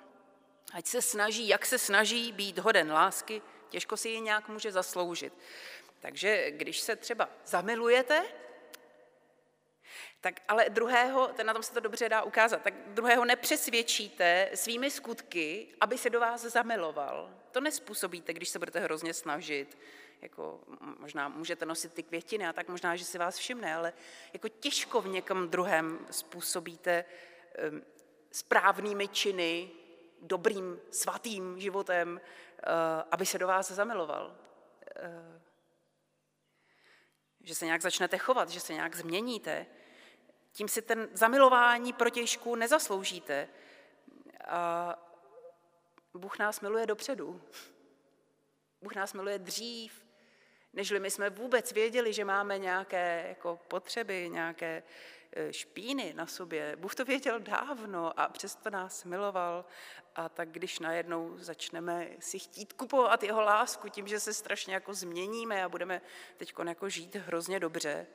Ať 0.72 0.86
se 0.86 1.02
snaží, 1.02 1.48
jak 1.48 1.66
se 1.66 1.78
snaží 1.78 2.32
být 2.32 2.58
hoden 2.58 2.92
lásky, 2.92 3.42
těžko 3.68 3.96
si 3.96 4.08
ji 4.08 4.20
nějak 4.20 4.48
může 4.48 4.72
zasloužit. 4.72 5.32
Takže 6.00 6.50
když 6.50 6.80
se 6.80 6.96
třeba 6.96 7.28
zamilujete, 7.44 8.22
tak 10.20 10.40
ale 10.48 10.66
druhého, 10.68 11.26
ten 11.26 11.46
na 11.46 11.52
tom 11.52 11.62
se 11.62 11.72
to 11.72 11.80
dobře 11.80 12.08
dá 12.08 12.22
ukázat, 12.22 12.62
tak 12.62 12.74
druhého 12.86 13.24
nepřesvědčíte 13.24 14.50
svými 14.54 14.90
skutky, 14.90 15.68
aby 15.80 15.98
se 15.98 16.10
do 16.10 16.20
vás 16.20 16.40
zamiloval. 16.40 17.34
To 17.50 17.60
nespůsobíte, 17.60 18.32
když 18.32 18.48
se 18.48 18.58
budete 18.58 18.80
hrozně 18.80 19.14
snažit. 19.14 19.78
Jako, 20.22 20.60
možná 20.98 21.28
můžete 21.28 21.66
nosit 21.66 21.94
ty 21.94 22.02
květiny 22.02 22.46
a 22.46 22.52
tak 22.52 22.68
možná, 22.68 22.96
že 22.96 23.04
si 23.04 23.18
vás 23.18 23.36
všimne, 23.36 23.74
ale 23.74 23.92
jako 24.32 24.48
těžko 24.48 25.00
v 25.00 25.08
někam 25.08 25.48
druhém 25.48 26.06
způsobíte 26.10 27.04
správnými 28.30 29.08
činy, 29.08 29.70
dobrým, 30.22 30.80
svatým 30.90 31.60
životem, 31.60 32.20
eh, 32.20 32.64
aby 33.10 33.26
se 33.26 33.38
do 33.38 33.46
vás 33.46 33.70
zamiloval. 33.70 34.36
Eh, 34.96 35.40
že 37.40 37.54
se 37.54 37.64
nějak 37.64 37.82
začnete 37.82 38.18
chovat, 38.18 38.48
že 38.48 38.60
se 38.60 38.72
nějak 38.72 38.96
změníte. 38.96 39.66
Tím 40.52 40.68
si 40.68 40.82
ten 40.82 41.08
zamilování 41.12 41.92
protěžku 41.92 42.54
nezasloužíte. 42.54 43.48
A 44.44 44.94
Bůh 46.14 46.38
nás 46.38 46.60
miluje 46.60 46.86
dopředu. 46.86 47.42
Bůh 48.82 48.94
nás 48.94 49.12
miluje 49.12 49.38
dřív, 49.38 50.04
nežli 50.72 51.00
my 51.00 51.10
jsme 51.10 51.30
vůbec 51.30 51.72
věděli, 51.72 52.12
že 52.12 52.24
máme 52.24 52.58
nějaké 52.58 53.24
jako 53.28 53.60
potřeby, 53.68 54.28
nějaké 54.30 54.82
Eh, 55.32 55.52
špíny 55.52 56.12
na 56.16 56.26
sobě. 56.26 56.76
Bůh 56.76 56.94
to 56.94 57.04
věděl 57.04 57.40
dávno 57.40 58.20
a 58.20 58.28
přesto 58.28 58.70
nás 58.70 59.04
miloval. 59.04 59.64
A 60.14 60.28
tak 60.28 60.48
když 60.50 60.78
najednou 60.78 61.38
začneme 61.38 62.08
si 62.18 62.38
chtít 62.38 62.72
kupovat 62.72 63.22
jeho 63.22 63.40
lásku 63.40 63.88
tím, 63.88 64.08
že 64.08 64.20
se 64.20 64.34
strašně 64.34 64.74
jako 64.74 64.94
změníme 64.94 65.64
a 65.64 65.68
budeme 65.68 66.02
teď 66.36 66.54
jako 66.68 66.88
žít 66.88 67.14
hrozně 67.14 67.60
dobře, 67.60 68.06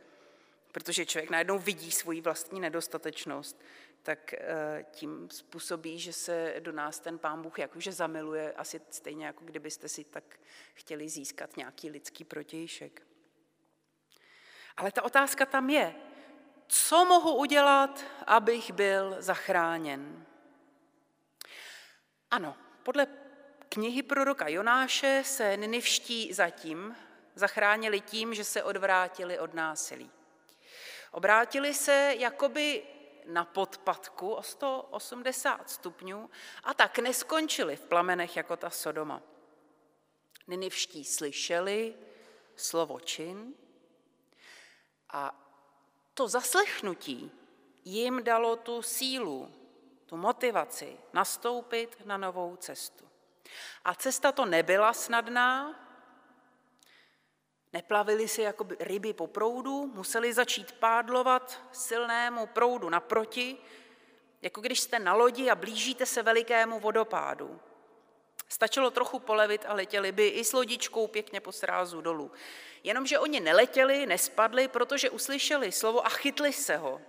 protože 0.72 1.06
člověk 1.06 1.30
najednou 1.30 1.60
vidí 1.60 1.91
svoji 1.91 2.22
vlastní 2.22 2.60
nedostatečnost, 2.60 3.62
tak 4.06 4.34
eh, 4.34 4.86
tím 4.91 5.30
způsobí, 5.32 6.00
že 6.00 6.13
se 6.13 6.56
do 6.60 6.72
nás 6.72 7.00
ten 7.00 7.20
pán 7.20 7.41
Bůh 7.41 7.60
jakože 7.60 7.91
zamiluje, 7.91 8.54
asi 8.54 8.82
stejně 8.89 9.26
jako 9.26 9.46
kdybyste 9.46 9.89
si 9.89 10.04
tak 10.04 10.39
chtěli 10.74 11.10
získat 11.10 11.58
nějaký 11.58 11.89
lidský 11.89 12.24
protějšek. 12.24 13.02
Ale 14.78 14.91
ta 14.91 15.04
otázka 15.04 15.46
tam 15.46 15.70
je, 15.70 15.96
co 16.68 17.06
mohu 17.06 17.36
udělat, 17.36 18.04
abych 18.28 18.72
byl 18.72 19.15
zachráněn? 19.20 20.26
Ano, 22.32 22.58
podle 22.84 23.08
knihy 23.70 24.04
proroka 24.04 24.48
Jonáše 24.48 25.24
se 25.26 25.58
Ninivští 25.58 26.34
zatím 26.34 26.96
zachránili 27.36 28.02
tím, 28.02 28.34
že 28.34 28.44
se 28.44 28.63
odvrátili 28.63 29.39
od 29.39 29.54
násilí. 29.54 30.12
Obrátili 31.12 31.74
se 31.74 32.13
jakoby 32.18 32.84
na 33.28 33.46
podpadku 33.46 34.34
o 34.34 34.44
180 34.44 35.70
stupňů 35.70 36.30
a 36.64 36.74
tak 36.74 37.00
neskončili 37.00 37.76
v 37.76 37.82
plamenech 37.82 38.38
jako 38.38 38.58
ta 38.58 38.70
Sodoma. 38.70 39.22
Ninivští 40.48 41.06
slyšeli 41.06 41.96
slovo 42.56 43.00
čin 43.00 43.54
a 45.10 45.42
to 46.14 46.28
zaslechnutí 46.28 47.32
jim 47.86 48.24
dalo 48.24 48.56
tu 48.56 48.82
sílu, 48.82 49.52
tu 50.06 50.18
motivaci 50.18 50.98
nastoupit 51.14 52.06
na 52.06 52.18
novou 52.18 52.56
cestu. 52.56 53.06
A 53.86 53.96
cesta 53.96 54.32
to 54.32 54.46
nebyla 54.46 54.94
snadná, 54.94 55.85
neplavili 57.76 58.28
si 58.28 58.42
jako 58.42 58.68
ryby 58.80 59.14
po 59.14 59.28
proudu, 59.28 59.92
museli 59.94 60.34
začít 60.34 60.72
pádlovat 60.72 61.62
silnému 61.72 62.46
proudu 62.48 62.90
naproti, 62.90 63.58
jako 64.42 64.62
když 64.62 64.80
jste 64.80 65.00
na 65.00 65.14
lodi 65.14 65.50
a 65.50 65.56
blížíte 65.56 66.06
se 66.06 66.24
velikému 66.24 66.80
vodopádu. 66.80 67.60
Stačilo 68.50 68.92
trochu 68.92 69.20
polevit 69.20 69.66
a 69.68 69.74
letěli 69.74 70.12
by 70.12 70.28
i 70.28 70.44
s 70.44 70.54
lodičkou 70.54 71.08
pěkně 71.08 71.42
po 71.42 71.52
srázu 71.52 72.02
dolů. 72.02 72.32
Jenomže 72.84 73.20
oni 73.20 73.40
neletěli, 73.40 74.06
nespadli, 74.06 74.68
protože 74.68 75.10
uslyšeli 75.10 75.72
slovo 75.72 76.06
a 76.06 76.10
chytli 76.10 76.54
se 76.54 76.78
ho. 76.78 77.02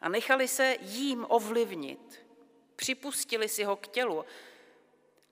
A 0.00 0.08
nechali 0.08 0.48
se 0.48 0.76
jím 0.80 1.26
ovlivnit. 1.28 2.26
Připustili 2.76 3.48
si 3.48 3.64
ho 3.64 3.76
k 3.76 3.88
tělu 3.88 4.24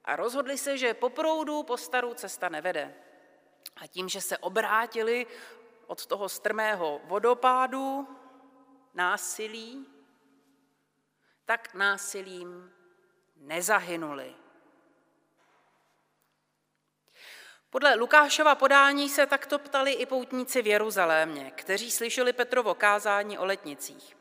a 0.04 0.16
rozhodli 0.16 0.58
se, 0.58 0.78
že 0.78 0.94
po 0.94 1.08
proudu 1.08 1.62
po 1.62 1.76
starou 1.76 2.14
cesta 2.14 2.48
nevede. 2.48 3.05
A 3.76 3.86
tím, 3.86 4.08
že 4.08 4.20
se 4.20 4.38
obrátili 4.38 5.26
od 5.86 6.06
toho 6.06 6.28
strmého 6.28 7.00
vodopádu, 7.04 8.08
násilí, 8.94 9.86
tak 11.44 11.74
násilím 11.74 12.72
nezahynuli. 13.36 14.34
Podle 17.70 17.94
Lukášova 17.94 18.54
podání 18.54 19.08
se 19.08 19.26
takto 19.26 19.58
ptali 19.58 19.92
i 19.92 20.06
poutníci 20.06 20.62
v 20.62 20.66
Jeruzalémě, 20.66 21.50
kteří 21.50 21.90
slyšeli 21.90 22.32
Petrovo 22.32 22.74
kázání 22.74 23.38
o 23.38 23.44
letnicích. 23.44 24.16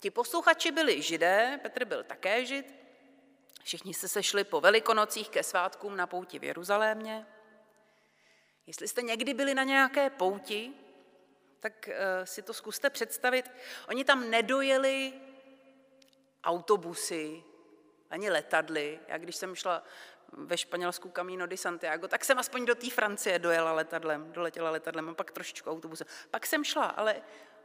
Ti 0.00 0.10
posluchači 0.10 0.70
byli 0.70 1.02
židé, 1.02 1.60
Petr 1.62 1.84
byl 1.84 2.04
také 2.04 2.44
žid, 2.44 2.74
všichni 3.62 3.94
se 3.94 4.08
sešli 4.08 4.44
po 4.44 4.60
velikonocích 4.60 5.28
ke 5.28 5.42
svátkům 5.42 5.96
na 5.96 6.06
pouti 6.06 6.38
v 6.38 6.44
Jeruzalémě. 6.44 7.26
Jestli 8.68 8.88
jste 8.88 9.02
někdy 9.02 9.34
byli 9.34 9.54
na 9.54 9.62
nějaké 9.62 10.10
pouti, 10.10 10.72
tak 11.60 11.88
eh, 11.88 12.26
si 12.26 12.42
to 12.42 12.54
zkuste 12.54 12.90
představit. 12.90 13.50
Oni 13.88 14.04
tam 14.04 14.30
nedojeli 14.30 15.12
autobusy, 16.44 17.44
ani 18.10 18.30
letadly. 18.30 19.00
Já 19.08 19.18
když 19.18 19.36
jsem 19.36 19.54
šla 19.54 19.84
ve 20.32 20.58
Španělsku 20.58 21.10
Camino 21.10 21.46
de 21.46 21.56
Santiago, 21.56 22.08
tak 22.08 22.24
jsem 22.24 22.38
aspoň 22.38 22.66
do 22.66 22.74
té 22.74 22.90
Francie 22.90 23.38
dojela 23.38 23.72
letadlem, 23.72 24.32
doletěla 24.32 24.70
letadlem 24.70 25.08
a 25.08 25.14
pak 25.14 25.30
trošičku 25.30 25.70
autobusem. 25.70 26.06
Pak 26.30 26.46
jsem 26.46 26.64
šla, 26.64 26.84
ale 26.84 27.22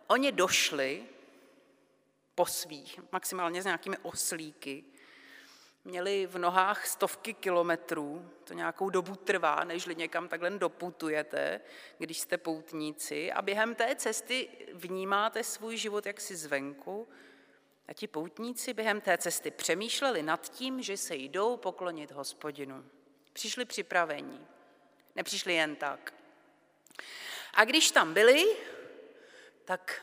oni 0.07 0.31
došli 0.31 1.05
po 2.35 2.45
svých, 2.45 2.99
maximálně 3.11 3.61
s 3.61 3.65
nějakými 3.65 3.97
oslíky, 3.97 4.83
měli 5.85 6.25
v 6.25 6.37
nohách 6.37 6.87
stovky 6.87 7.33
kilometrů, 7.33 8.29
to 8.43 8.53
nějakou 8.53 8.89
dobu 8.89 9.15
trvá, 9.15 9.63
než 9.63 9.85
někam 9.85 10.27
takhle 10.27 10.49
doputujete, 10.49 11.61
když 11.97 12.19
jste 12.19 12.37
poutníci 12.37 13.31
a 13.31 13.41
během 13.41 13.75
té 13.75 13.95
cesty 13.95 14.49
vnímáte 14.73 15.43
svůj 15.43 15.77
život 15.77 16.05
jaksi 16.05 16.35
zvenku 16.35 17.07
a 17.87 17.93
ti 17.93 18.07
poutníci 18.07 18.73
během 18.73 19.01
té 19.01 19.17
cesty 19.17 19.51
přemýšleli 19.51 20.23
nad 20.23 20.49
tím, 20.49 20.81
že 20.81 20.97
se 20.97 21.15
jdou 21.15 21.57
poklonit 21.57 22.11
hospodinu. 22.11 22.85
Přišli 23.33 23.65
připravení, 23.65 24.47
nepřišli 25.15 25.53
jen 25.53 25.75
tak. 25.75 26.13
A 27.53 27.65
když 27.65 27.91
tam 27.91 28.13
byli, 28.13 28.45
tak 29.65 30.01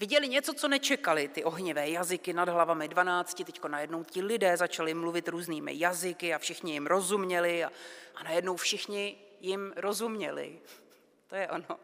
viděli 0.00 0.28
něco, 0.28 0.54
co 0.54 0.68
nečekali, 0.68 1.28
ty 1.28 1.44
ohnivé 1.44 1.88
jazyky 1.88 2.32
nad 2.32 2.48
hlavami 2.48 2.88
dvanácti, 2.88 3.44
teďko 3.44 3.68
najednou 3.68 4.04
ti 4.04 4.22
lidé 4.22 4.56
začali 4.56 4.94
mluvit 4.94 5.28
různými 5.28 5.72
jazyky 5.74 6.34
a 6.34 6.38
všichni 6.38 6.72
jim 6.72 6.86
rozuměli 6.86 7.64
a, 7.64 7.72
a 8.14 8.22
najednou 8.22 8.56
všichni 8.56 9.18
jim 9.40 9.72
rozuměli. 9.76 10.60
To 11.30 11.36
je 11.36 11.48
ono. 11.48 11.80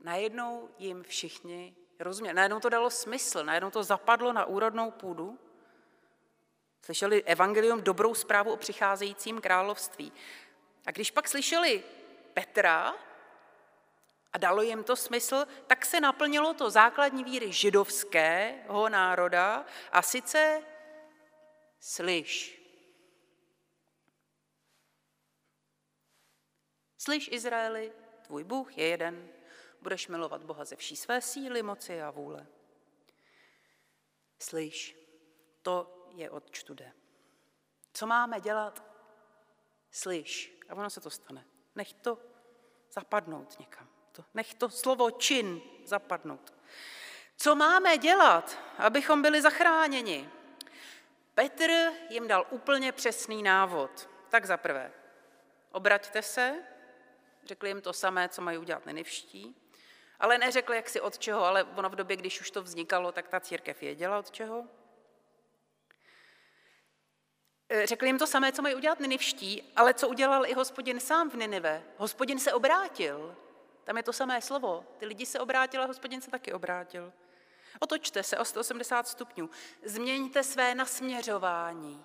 Najednou 0.00 0.68
jim 0.78 1.02
všichni 1.02 1.74
rozuměli. 1.98 2.36
Najednou 2.36 2.60
to 2.60 2.68
dalo 2.68 2.90
smysl, 2.90 3.44
najednou 3.44 3.70
to 3.70 3.82
zapadlo 3.82 4.32
na 4.32 4.44
úrodnou 4.44 4.90
půdu. 4.90 5.38
Slyšeli 6.84 7.22
evangelium, 7.22 7.82
dobrou 7.82 8.14
zprávu 8.14 8.52
o 8.52 8.56
přicházejícím 8.56 9.40
království. 9.40 10.12
A 10.86 10.90
když 10.90 11.10
pak 11.10 11.28
slyšeli 11.28 11.82
Petra 12.34 12.94
a 14.32 14.38
dalo 14.38 14.62
jim 14.62 14.84
to 14.84 14.96
smysl, 14.96 15.46
tak 15.66 15.86
se 15.86 16.00
naplnilo 16.00 16.54
to 16.54 16.70
základní 16.70 17.24
víry 17.24 17.52
židovského 17.52 18.88
národa 18.88 19.64
a 19.92 20.02
sice 20.02 20.62
slyš. 21.80 22.58
Slyš, 26.98 27.28
Izraeli, 27.32 27.92
tvůj 28.22 28.44
Bůh 28.44 28.78
je 28.78 28.86
jeden, 28.86 29.28
budeš 29.82 30.08
milovat 30.08 30.44
Boha 30.44 30.64
ze 30.64 30.76
vší 30.76 30.96
své 30.96 31.20
síly, 31.20 31.62
moci 31.62 32.02
a 32.02 32.10
vůle. 32.10 32.46
Slyš, 34.38 34.96
to 35.62 36.06
je 36.14 36.30
od 36.30 36.50
čtude. 36.50 36.92
Co 37.92 38.06
máme 38.06 38.40
dělat? 38.40 38.84
Slyš. 39.90 40.58
A 40.68 40.74
ono 40.74 40.90
se 40.90 41.00
to 41.00 41.10
stane. 41.10 41.44
Nech 41.74 41.92
to 41.92 42.18
zapadnout 42.92 43.58
někam. 43.58 43.97
To, 44.18 44.24
nech 44.34 44.54
to 44.54 44.70
slovo 44.70 45.10
čin 45.10 45.60
zapadnout. 45.84 46.54
Co 47.36 47.54
máme 47.54 47.98
dělat, 47.98 48.58
abychom 48.78 49.22
byli 49.22 49.42
zachráněni? 49.42 50.30
Petr 51.34 51.70
jim 52.10 52.28
dal 52.28 52.46
úplně 52.50 52.92
přesný 52.92 53.42
návod. 53.42 54.10
Tak 54.28 54.44
za 54.44 54.56
prvé, 54.56 54.92
obraťte 55.72 56.22
se, 56.22 56.54
řekli 57.44 57.70
jim 57.70 57.80
to 57.80 57.92
samé, 57.92 58.28
co 58.28 58.42
mají 58.42 58.58
udělat 58.58 58.86
nenivští, 58.86 59.56
ale 60.20 60.38
neřekl, 60.38 60.72
jak 60.72 60.88
si 60.88 61.00
od 61.00 61.18
čeho, 61.18 61.44
ale 61.44 61.64
ono 61.64 61.90
v 61.90 61.96
době, 61.96 62.16
když 62.16 62.40
už 62.40 62.50
to 62.50 62.62
vznikalo, 62.62 63.12
tak 63.12 63.28
ta 63.28 63.40
církev 63.40 63.80
věděla 63.80 64.18
od 64.18 64.30
čeho. 64.30 64.64
E, 67.68 67.86
řekl 67.86 68.06
jim 68.06 68.18
to 68.18 68.26
samé, 68.26 68.52
co 68.52 68.62
mají 68.62 68.74
udělat 68.74 69.00
Ninivští, 69.00 69.72
ale 69.76 69.94
co 69.94 70.08
udělal 70.08 70.46
i 70.46 70.54
hospodin 70.54 71.00
sám 71.00 71.30
v 71.30 71.34
Ninive. 71.34 71.84
Hospodin 71.96 72.38
se 72.38 72.52
obrátil. 72.52 73.36
Tam 73.88 73.96
je 73.96 74.02
to 74.02 74.12
samé 74.12 74.42
slovo. 74.42 74.84
Ty 74.98 75.06
lidi 75.06 75.26
se 75.26 75.40
obrátili, 75.40 75.86
hospodin 75.86 76.20
se 76.20 76.30
taky 76.30 76.52
obrátil. 76.52 77.12
Otočte 77.80 78.22
se 78.22 78.38
o 78.38 78.44
180 78.44 79.08
stupňů. 79.08 79.50
Změňte 79.84 80.42
své 80.42 80.74
nasměřování. 80.74 82.04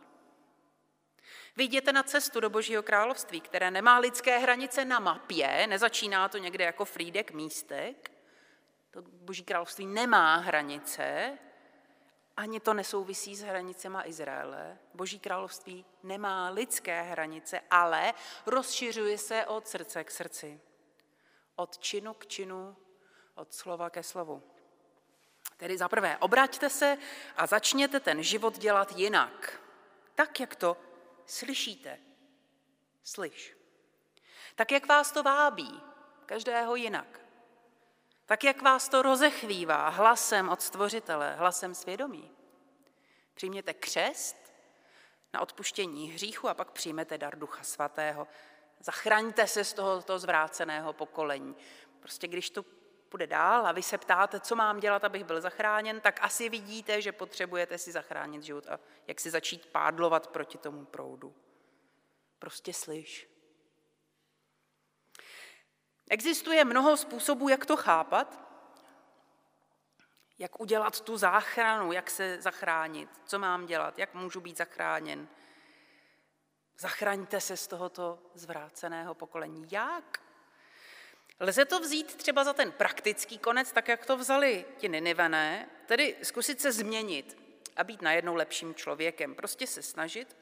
Vyjděte 1.55 1.93
na 1.93 2.03
cestu 2.03 2.39
do 2.39 2.49
Božího 2.49 2.83
království, 2.83 3.41
které 3.41 3.71
nemá 3.71 3.99
lidské 3.99 4.37
hranice 4.37 4.85
na 4.85 4.99
mapě, 4.99 5.67
nezačíná 5.67 6.29
to 6.29 6.37
někde 6.37 6.65
jako 6.65 6.85
Frídek 6.85 7.31
místek. 7.31 8.11
To 8.91 9.01
Boží 9.01 9.43
království 9.43 9.85
nemá 9.85 10.35
hranice, 10.35 11.37
ani 12.37 12.59
to 12.59 12.73
nesouvisí 12.73 13.35
s 13.35 13.41
hranicema 13.41 14.07
Izraele. 14.07 14.77
Boží 14.93 15.19
království 15.19 15.85
nemá 16.03 16.49
lidské 16.49 17.01
hranice, 17.01 17.61
ale 17.71 18.13
rozšiřuje 18.45 19.17
se 19.17 19.45
od 19.45 19.67
srdce 19.67 20.03
k 20.03 20.11
srdci. 20.11 20.61
Od 21.55 21.77
činu 21.77 22.13
k 22.13 22.25
činu, 22.25 22.75
od 23.35 23.53
slova 23.53 23.89
ke 23.89 24.03
slovu. 24.03 24.43
Tedy 25.57 25.77
za 25.77 25.89
prvé, 25.89 26.17
obraťte 26.17 26.69
se 26.69 26.97
a 27.35 27.47
začněte 27.47 27.99
ten 27.99 28.23
život 28.23 28.57
dělat 28.57 28.91
jinak. 28.91 29.61
Tak, 30.15 30.39
jak 30.39 30.55
to 30.55 30.77
slyšíte. 31.25 31.99
Slyš. 33.03 33.57
Tak 34.55 34.71
jak 34.71 34.87
vás 34.87 35.11
to 35.11 35.23
vábí, 35.23 35.81
každého 36.25 36.75
jinak. 36.75 37.19
Tak 38.25 38.43
jak 38.43 38.61
vás 38.61 38.89
to 38.89 39.01
rozechvívá 39.01 39.89
hlasem 39.89 40.49
od 40.49 40.61
stvořitele, 40.61 41.35
hlasem 41.35 41.75
svědomí. 41.75 42.31
Přijměte 43.33 43.73
křest 43.73 44.53
na 45.33 45.41
odpuštění 45.41 46.11
hříchu 46.11 46.49
a 46.49 46.53
pak 46.53 46.71
přijmete 46.71 47.17
dar 47.17 47.39
Ducha 47.39 47.63
Svatého. 47.63 48.27
Zachraňte 48.83 49.47
se 49.47 49.63
z 49.63 49.73
tohoto 49.73 50.19
zvráceného 50.19 50.93
pokolení. 50.93 51.55
Prostě 51.99 52.27
když 52.27 52.49
to 52.49 52.63
půjde 53.09 53.27
dál 53.27 53.67
a 53.67 53.71
vy 53.71 53.83
se 53.83 53.97
ptáte, 53.97 54.39
co 54.39 54.55
mám 54.55 54.79
dělat, 54.79 55.03
abych 55.03 55.23
byl 55.23 55.41
zachráněn, 55.41 56.01
tak 56.01 56.19
asi 56.21 56.49
vidíte, 56.49 57.01
že 57.01 57.11
potřebujete 57.11 57.77
si 57.77 57.91
zachránit 57.91 58.43
život 58.43 58.67
a 58.67 58.79
jak 59.07 59.19
si 59.19 59.29
začít 59.29 59.65
pádlovat 59.65 60.27
proti 60.27 60.57
tomu 60.57 60.85
proudu. 60.85 61.35
Prostě 62.39 62.73
slyš. 62.73 63.29
Existuje 66.09 66.65
mnoho 66.65 66.97
způsobů, 66.97 67.49
jak 67.49 67.65
to 67.65 67.77
chápat, 67.77 68.39
jak 70.37 70.59
udělat 70.59 71.01
tu 71.01 71.17
záchranu, 71.17 71.91
jak 71.91 72.09
se 72.09 72.41
zachránit, 72.41 73.09
co 73.25 73.39
mám 73.39 73.65
dělat, 73.65 73.99
jak 73.99 74.13
můžu 74.13 74.41
být 74.41 74.57
zachráněn. 74.57 75.27
Zachraňte 76.77 77.41
se 77.41 77.57
z 77.57 77.67
tohoto 77.67 78.19
zvráceného 78.33 79.15
pokolení. 79.15 79.67
Jak? 79.71 80.23
Lze 81.39 81.65
to 81.65 81.79
vzít 81.79 82.15
třeba 82.15 82.43
za 82.43 82.53
ten 82.53 82.71
praktický 82.71 83.37
konec, 83.37 83.71
tak 83.71 83.87
jak 83.87 84.05
to 84.05 84.17
vzali 84.17 84.65
ti 84.77 84.89
Ninivené, 84.89 85.69
tedy 85.85 86.15
zkusit 86.23 86.61
se 86.61 86.71
změnit 86.71 87.37
a 87.75 87.83
být 87.83 88.01
najednou 88.01 88.35
lepším 88.35 88.75
člověkem, 88.75 89.35
prostě 89.35 89.67
se 89.67 89.81
snažit. 89.81 90.35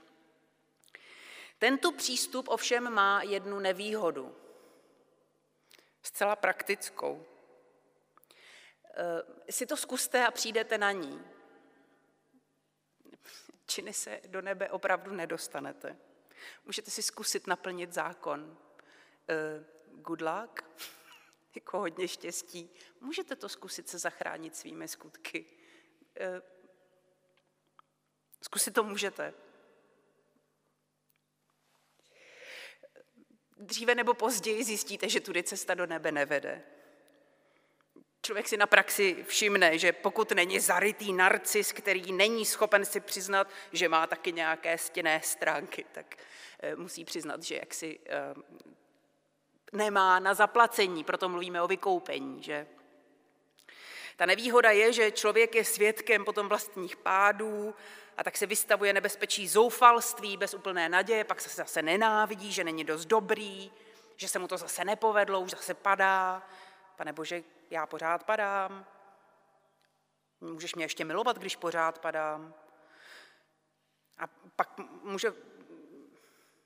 Tento 1.60 1.92
přístup 1.92 2.50
ovšem 2.50 2.94
má 2.94 3.22
jednu 3.24 3.60
nevýhodu, 3.60 4.36
zcela 6.04 6.36
praktickou. 6.36 7.26
E, 9.48 9.52
si 9.52 9.66
to 9.66 9.78
zkuste 9.78 10.26
a 10.26 10.32
přijdete 10.32 10.78
na 10.78 10.92
ní. 10.92 11.22
Činy 13.66 13.94
se 13.94 14.22
do 14.28 14.42
nebe 14.42 14.70
opravdu 14.70 15.12
nedostanete. 15.12 15.98
Můžete 16.66 16.92
si 16.92 17.04
zkusit 17.04 17.48
naplnit 17.48 17.94
zákon. 17.94 18.58
E, 19.30 19.66
good 19.86 20.22
luck, 20.22 20.62
jako 21.56 21.80
hodně 21.80 22.08
štěstí. 22.08 22.70
Můžete 23.02 23.36
to 23.36 23.50
zkusit 23.50 23.90
se 23.90 24.00
zachránit 24.00 24.56
svými 24.56 24.88
skutky. 24.88 25.46
E, 26.20 26.42
zkusit 28.42 28.72
to 28.72 28.84
můžete. 28.84 29.34
Dříve 33.58 33.96
nebo 33.96 34.14
později 34.14 34.64
zjistíte, 34.64 35.10
že 35.10 35.20
tudy 35.20 35.44
cesta 35.44 35.74
do 35.74 35.86
nebe 35.86 36.12
nevede. 36.12 36.64
Člověk 38.22 38.48
si 38.48 38.58
na 38.58 38.68
praxi 38.68 39.26
všimne, 39.28 39.78
že 39.78 39.92
pokud 39.92 40.32
není 40.32 40.60
zarytý 40.60 41.14
narcis, 41.14 41.72
který 41.72 42.12
není 42.12 42.46
schopen 42.46 42.86
si 42.86 43.00
přiznat, 43.00 43.48
že 43.72 43.90
má 43.90 44.08
taky 44.08 44.34
nějaké 44.34 44.78
stěné 44.78 45.22
stránky, 45.24 45.86
tak 45.92 46.16
e, 46.60 46.76
musí 46.76 47.06
přiznat, 47.06 47.44
že 47.44 47.56
jaksi 47.56 48.00
e, 48.06 48.20
nemá 49.72 50.20
na 50.20 50.34
zaplacení, 50.34 51.04
proto 51.04 51.30
mluvíme 51.30 51.62
o 51.62 51.68
vykoupení, 51.68 52.44
že? 52.44 52.68
Ta 54.18 54.26
nevýhoda 54.26 54.72
je, 54.72 54.94
že 54.94 55.12
člověk 55.12 55.56
je 55.56 55.66
svědkem 55.66 56.26
potom 56.26 56.48
vlastních 56.48 56.96
pádů 56.96 57.76
a 58.18 58.24
tak 58.24 58.38
se 58.38 58.46
vystavuje 58.46 58.94
nebezpečí 58.94 59.48
zoufalství 59.48 60.38
bez 60.38 60.54
úplné 60.54 60.90
naděje, 60.90 61.24
pak 61.24 61.42
se 61.42 61.50
zase 61.50 61.82
nenávidí, 61.82 62.52
že 62.52 62.64
není 62.64 62.84
dost 62.84 63.06
dobrý, 63.06 63.72
že 64.18 64.28
se 64.28 64.40
mu 64.40 64.48
to 64.48 64.58
zase 64.58 64.86
nepovedlo, 64.86 65.42
už 65.42 65.52
zase 65.52 65.74
padá. 65.74 66.48
Pane 66.96 67.14
Bože, 67.14 67.44
já 67.72 67.86
pořád 67.86 68.24
padám. 68.24 68.86
Můžeš 70.42 70.76
mě 70.76 70.86
ještě 70.86 71.06
milovat, 71.06 71.38
když 71.38 71.56
pořád 71.56 72.00
padám. 72.00 72.54
A 74.20 74.28
pak 74.56 74.78
může 75.04 75.34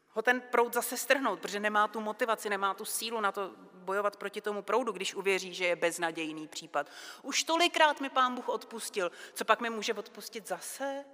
ho 0.10 0.22
ten 0.22 0.42
proud 0.42 0.74
zase 0.74 0.98
strhnout, 0.98 1.40
protože 1.40 1.60
nemá 1.60 1.88
tu 1.88 2.02
motivaci, 2.02 2.50
nemá 2.50 2.74
tu 2.74 2.86
sílu 2.86 3.22
na 3.22 3.32
to 3.32 3.52
bojovat 3.74 4.18
proti 4.18 4.42
tomu 4.42 4.62
proudu, 4.62 4.92
když 4.92 5.16
uvěří, 5.16 5.54
že 5.54 5.66
je 5.66 5.76
beznadějný 5.76 6.48
případ. 6.48 6.88
Už 7.22 7.44
tolikrát 7.44 8.02
mi 8.02 8.10
pán 8.10 8.36
Bůh 8.36 8.50
odpustil, 8.50 9.12
co 9.34 9.46
pak 9.46 9.62
mi 9.62 9.70
může 9.70 9.94
odpustit 9.94 10.48
zase? 10.48 11.06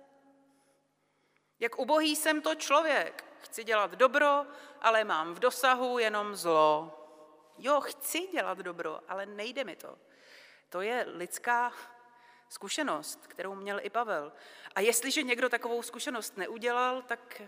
Jak 1.60 1.80
ubohý 1.80 2.16
jsem 2.16 2.42
to 2.42 2.56
člověk. 2.56 3.26
Chci 3.40 3.64
dělat 3.64 3.92
dobro, 3.92 4.46
ale 4.82 5.04
mám 5.04 5.34
v 5.34 5.40
dosahu 5.40 6.00
jenom 6.00 6.36
zlo. 6.36 7.01
Jo, 7.64 7.82
chci 7.82 8.28
dělat 8.28 8.58
dobro, 8.58 9.00
ale 9.08 9.26
nejde 9.26 9.64
mi 9.64 9.76
to. 9.76 9.98
To 10.70 10.82
je 10.82 11.06
lidská 11.08 11.74
zkušenost, 12.50 13.28
kterou 13.28 13.56
měl 13.56 13.80
i 13.84 13.90
Pavel. 13.90 14.34
A 14.76 14.80
jestliže 14.80 15.24
někdo 15.24 15.50
takovou 15.50 15.82
zkušenost 15.82 16.38
neudělal, 16.38 17.02
tak 17.02 17.42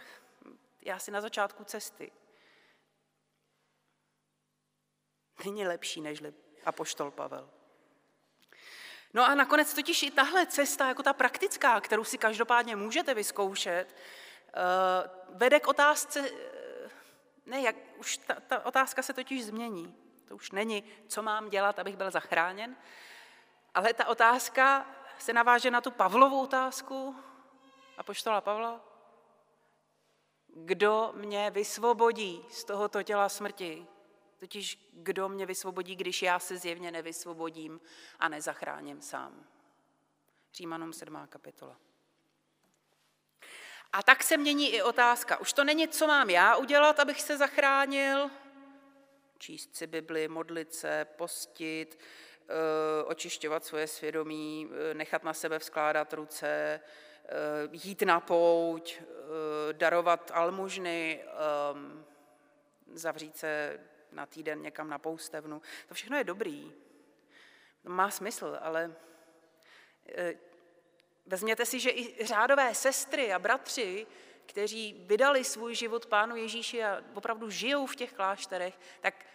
já 0.81 0.99
si 0.99 1.11
na 1.11 1.21
začátku 1.21 1.63
cesty. 1.63 2.11
Není 5.45 5.67
lepší 5.67 6.01
než 6.01 6.23
apoštol 6.65 7.11
Pavel. 7.11 7.49
No 9.13 9.25
a 9.25 9.35
nakonec 9.35 9.73
totiž 9.73 10.03
i 10.03 10.11
tahle 10.11 10.45
cesta, 10.45 10.87
jako 10.87 11.03
ta 11.03 11.13
praktická, 11.13 11.81
kterou 11.81 12.03
si 12.03 12.17
každopádně 12.17 12.75
můžete 12.75 13.13
vyzkoušet, 13.13 13.95
eh, 13.95 14.53
vede 15.29 15.59
k 15.59 15.67
otázce, 15.67 16.29
eh, 16.29 16.89
ne, 17.45 17.61
jak, 17.61 17.75
už 17.97 18.17
ta, 18.17 18.33
ta 18.33 18.65
otázka 18.65 19.01
se 19.01 19.13
totiž 19.13 19.45
změní. 19.45 20.02
To 20.33 20.37
už 20.37 20.51
není, 20.51 20.83
co 21.07 21.21
mám 21.21 21.49
dělat, 21.49 21.79
abych 21.79 21.97
byl 21.97 22.11
zachráněn, 22.11 22.75
ale 23.73 23.93
ta 23.93 24.07
otázka 24.07 24.85
se 25.19 25.33
naváže 25.33 25.71
na 25.71 25.81
tu 25.81 25.91
Pavlovu 25.91 26.41
otázku, 26.41 27.15
a 27.97 28.03
poštola 28.03 28.41
Pavla, 28.41 28.81
kdo 30.47 31.11
mě 31.15 31.49
vysvobodí 31.49 32.45
z 32.49 32.63
tohoto 32.63 33.03
těla 33.03 33.29
smrti. 33.29 33.87
Totiž 34.37 34.89
kdo 34.93 35.29
mě 35.29 35.45
vysvobodí, 35.45 35.95
když 35.95 36.21
já 36.21 36.39
se 36.39 36.57
zjevně 36.57 36.91
nevysvobodím 36.91 37.81
a 38.19 38.29
nezachráním 38.29 39.01
sám. 39.01 39.45
Římanům 40.53 40.93
7. 40.93 41.27
kapitola. 41.29 41.77
A 43.91 44.03
tak 44.03 44.23
se 44.23 44.37
mění 44.37 44.69
i 44.69 44.81
otázka. 44.81 45.37
Už 45.37 45.53
to 45.53 45.63
není, 45.63 45.87
co 45.87 46.07
mám 46.07 46.29
já 46.29 46.55
udělat, 46.55 46.99
abych 46.99 47.21
se 47.21 47.37
zachránil. 47.37 48.31
Číst 49.43 49.75
si 49.75 49.87
Bibli, 49.87 50.27
modlit 50.27 50.73
se, 50.73 51.05
postit, 51.15 51.99
eh, 52.49 53.03
očišťovat 53.03 53.65
svoje 53.65 53.87
svědomí, 53.87 54.69
eh, 54.71 54.93
nechat 54.93 55.23
na 55.23 55.33
sebe 55.33 55.59
vzkládat 55.59 56.13
ruce, 56.13 56.79
Eh, 57.25 57.69
jít 57.71 58.01
na 58.01 58.19
pouť, 58.19 59.01
darovat 59.71 60.31
almužny, 60.33 61.23
zavřít 62.93 63.37
se 63.37 63.79
na 64.11 64.25
týden 64.25 64.61
někam 64.61 64.89
na 64.89 64.97
poustevnu. 64.97 65.61
To 65.87 65.93
všechno 65.93 66.17
je 66.17 66.23
dobrý. 66.23 66.73
Má 67.83 68.11
smysl, 68.11 68.57
ale 68.61 68.95
vezměte 71.25 71.65
si, 71.65 71.79
že 71.79 71.89
i 71.89 72.25
řádové 72.25 72.75
sestry 72.75 73.33
a 73.33 73.39
bratři, 73.39 74.07
kteří 74.45 75.05
vydali 75.07 75.43
svůj 75.43 75.75
život 75.75 76.05
Pánu 76.05 76.35
Ježíši 76.35 76.83
a 76.83 77.03
opravdu 77.13 77.49
žijou 77.49 77.85
v 77.85 77.95
těch 77.95 78.13
klášterech, 78.13 78.79
tak 79.01 79.25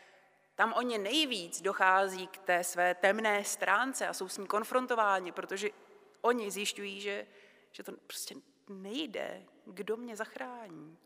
tam 0.58 0.72
oni 0.72 0.98
nejvíc 0.98 1.62
dochází 1.62 2.26
k 2.26 2.38
té 2.38 2.64
své 2.64 2.94
temné 2.94 3.44
stránce 3.44 4.08
a 4.08 4.12
jsou 4.12 4.28
s 4.28 4.38
ní 4.38 4.46
konfrontováni, 4.46 5.32
protože 5.32 5.68
oni 6.20 6.50
zjišťují, 6.50 7.00
že 7.00 7.26
že 7.72 7.82
to 7.82 7.92
prostě 7.92 8.34
nejde. 8.68 9.44
Kdo 9.66 9.96
mě 9.96 10.16
zachrání? 10.16 10.98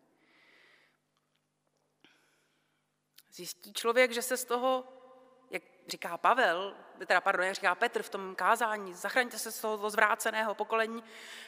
Zjistí 3.30 3.72
člověk, 3.72 4.12
že 4.12 4.22
se 4.22 4.36
z 4.36 4.44
toho, 4.44 4.84
jak 5.50 5.62
říká 5.86 6.18
Pavel, 6.18 6.76
teda 7.06 7.20
pardon, 7.20 7.46
jak 7.46 7.54
říká 7.54 7.74
Petr 7.74 8.02
v 8.02 8.08
tom 8.08 8.34
kázání, 8.34 8.94
zachraňte 8.94 9.38
se 9.38 9.52
z 9.52 9.60
toho 9.60 9.90
zvráceného 9.90 10.54
pokolení, 10.54 11.04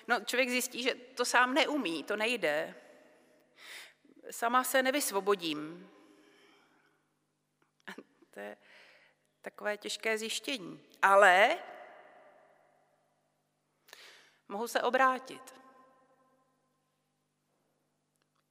no 0.09 0.21
člověk 0.21 0.51
zjistí, 0.51 0.83
že 0.83 0.95
to 0.95 1.25
sám 1.25 1.55
neumí, 1.55 2.05
to 2.05 2.17
nejde. 2.17 2.75
Sama 4.31 4.65
se 4.65 4.83
nevysvobodím. 4.83 5.91
To 8.35 8.41
je 8.41 8.57
takové 9.41 9.77
těžké 9.77 10.19
zjištění. 10.19 10.85
Ale 11.03 11.59
mohu 14.49 14.69
se 14.69 14.83
obrátit. 14.83 15.55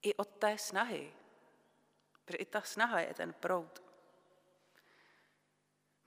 I 0.01 0.15
od 0.15 0.29
té 0.29 0.57
snahy, 0.57 1.13
protože 2.25 2.37
i 2.37 2.45
ta 2.45 2.61
snaha 2.61 2.99
je 2.99 3.13
ten 3.13 3.33
proud. 3.33 3.83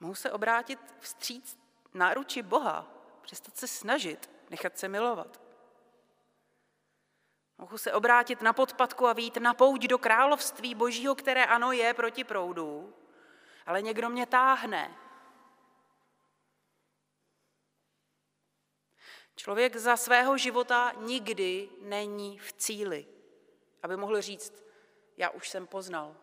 Mohu 0.01 0.15
se 0.15 0.33
obrátit 0.33 0.81
vstříc 1.01 1.59
náruči 1.95 2.43
Boha, 2.43 2.91
přestat 3.23 3.57
se 3.57 3.69
snažit, 3.69 4.31
nechat 4.51 4.79
se 4.79 4.89
milovat. 4.89 5.41
Mohu 7.59 7.79
se 7.79 7.93
obrátit 7.93 8.43
na 8.43 8.53
podpadku 8.53 9.07
a 9.07 9.13
vít 9.13 9.37
na 9.37 9.55
pouť 9.55 9.83
do 9.83 9.99
království 9.99 10.75
božího, 10.75 11.15
které 11.15 11.45
ano 11.45 11.73
je 11.73 11.95
proti 11.95 12.25
proudu, 12.25 12.95
ale 13.67 13.83
někdo 13.83 14.11
mě 14.11 14.27
táhne. 14.27 14.97
Člověk 19.37 19.77
za 19.77 19.97
svého 19.97 20.39
života 20.39 20.93
nikdy 20.93 21.69
není 21.81 22.39
v 22.39 22.53
cíli, 22.53 23.07
aby 23.83 23.97
mohl 23.97 24.21
říct, 24.21 24.65
já 25.17 25.31
už 25.31 25.49
jsem 25.49 25.67
poznal. 25.67 26.17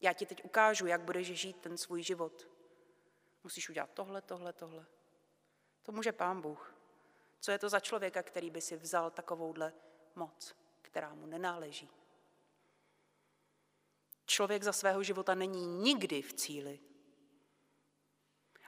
Já 0.00 0.12
ti 0.12 0.26
teď 0.26 0.44
ukážu, 0.44 0.86
jak 0.86 1.00
budeš 1.00 1.26
žít 1.26 1.56
ten 1.60 1.78
svůj 1.78 2.02
život. 2.02 2.48
Musíš 3.44 3.70
udělat 3.70 3.90
tohle, 3.94 4.22
tohle, 4.22 4.52
tohle. 4.52 4.86
To 5.82 5.92
může 5.92 6.12
pán 6.12 6.40
Bůh. 6.40 6.74
Co 7.40 7.50
je 7.50 7.58
to 7.58 7.68
za 7.68 7.80
člověka, 7.80 8.22
který 8.22 8.50
by 8.50 8.60
si 8.60 8.76
vzal 8.76 9.10
takovouhle 9.10 9.72
moc, 10.14 10.56
která 10.82 11.14
mu 11.14 11.26
nenáleží? 11.26 11.99
Člověk 14.30 14.62
za 14.62 14.72
svého 14.72 15.02
života 15.02 15.34
není 15.34 15.66
nikdy 15.66 16.22
v 16.22 16.32
cíli. 16.32 16.80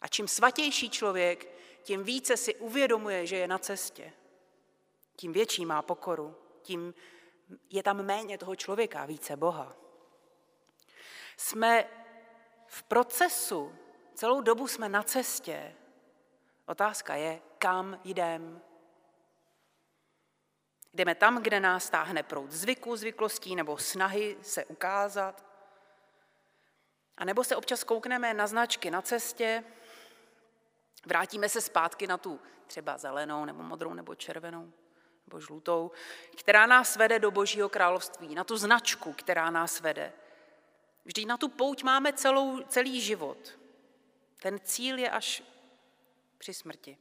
A 0.01 0.09
čím 0.09 0.29
svatější 0.29 0.91
člověk, 0.91 1.49
tím 1.83 2.03
více 2.03 2.37
si 2.37 2.55
uvědomuje, 2.55 3.27
že 3.27 3.37
je 3.37 3.49
na 3.49 3.59
cestě. 3.59 4.13
Tím 5.17 5.33
větší 5.33 5.67
má 5.67 5.83
pokoru, 5.83 6.37
tím 6.63 6.95
je 7.71 7.83
tam 7.83 8.03
méně 8.03 8.39
toho 8.39 8.57
člověka, 8.57 9.07
více 9.07 9.37
Boha. 9.37 9.77
Jsme 11.37 11.89
v 12.67 12.83
procesu, 12.83 13.75
celou 14.15 14.41
dobu 14.41 14.69
jsme 14.69 14.89
na 14.89 15.03
cestě. 15.03 15.75
Otázka 16.67 17.15
je, 17.15 17.43
kam 17.59 18.01
jdeme. 18.05 18.61
Jdeme 20.95 21.15
tam, 21.15 21.43
kde 21.43 21.61
nás 21.61 21.91
táhne 21.91 22.23
proud 22.23 22.51
zvyku, 22.51 22.97
zvyklostí 22.97 23.57
nebo 23.57 23.79
snahy 23.79 24.37
se 24.43 24.65
ukázat. 24.65 25.52
A 27.23 27.25
nebo 27.25 27.45
se 27.45 27.57
občas 27.57 27.85
koukneme 27.85 28.35
na 28.35 28.47
značky 28.47 28.91
na 28.91 29.03
cestě, 29.03 29.65
vrátíme 31.07 31.49
se 31.49 31.61
zpátky 31.61 32.07
na 32.07 32.19
tu 32.19 32.41
třeba 32.67 32.99
zelenou 32.99 33.45
nebo 33.45 33.63
modrou 33.63 33.95
nebo 33.95 34.15
červenou 34.15 34.73
nebo 35.27 35.41
žlutou, 35.41 35.91
která 36.37 36.67
nás 36.67 36.97
vede 36.97 37.19
do 37.19 37.31
Božího 37.31 37.69
království, 37.69 38.35
na 38.35 38.45
tu 38.45 38.57
značku, 38.57 39.13
která 39.13 39.51
nás 39.51 39.81
vede. 39.81 40.13
Vždyť 41.05 41.27
na 41.27 41.37
tu 41.37 41.49
pouť 41.49 41.83
máme 41.83 42.13
celou, 42.13 42.63
celý 42.63 43.01
život. 43.01 43.59
Ten 44.43 44.61
cíl 44.61 44.99
je 44.99 45.11
až 45.11 45.43
při 46.39 46.55
smrti. 46.55 46.99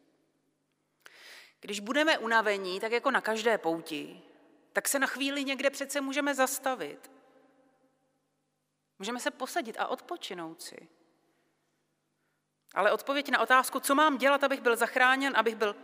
Když 1.62 1.80
budeme 1.80 2.18
unavení, 2.18 2.80
tak 2.80 2.92
jako 2.92 3.12
na 3.12 3.22
každé 3.22 3.58
pouti, 3.58 4.22
tak 4.74 4.88
se 4.88 5.00
na 5.00 5.08
chvíli 5.08 5.44
někde 5.44 5.70
přece 5.70 6.02
můžeme 6.02 6.36
zastavit. 6.36 7.12
Můžeme 9.02 9.20
se 9.20 9.32
posadit 9.32 9.78
a 9.80 9.88
odpočinout 9.88 10.62
si. 10.62 10.90
Ale 12.74 12.92
odpověď 12.92 13.30
na 13.30 13.40
otázku, 13.40 13.80
co 13.80 13.96
mám 13.96 14.18
dělat, 14.18 14.44
abych 14.44 14.62
byl 14.62 14.76
zachráněn, 14.76 15.38
abych 15.38 15.56
byl 15.56 15.76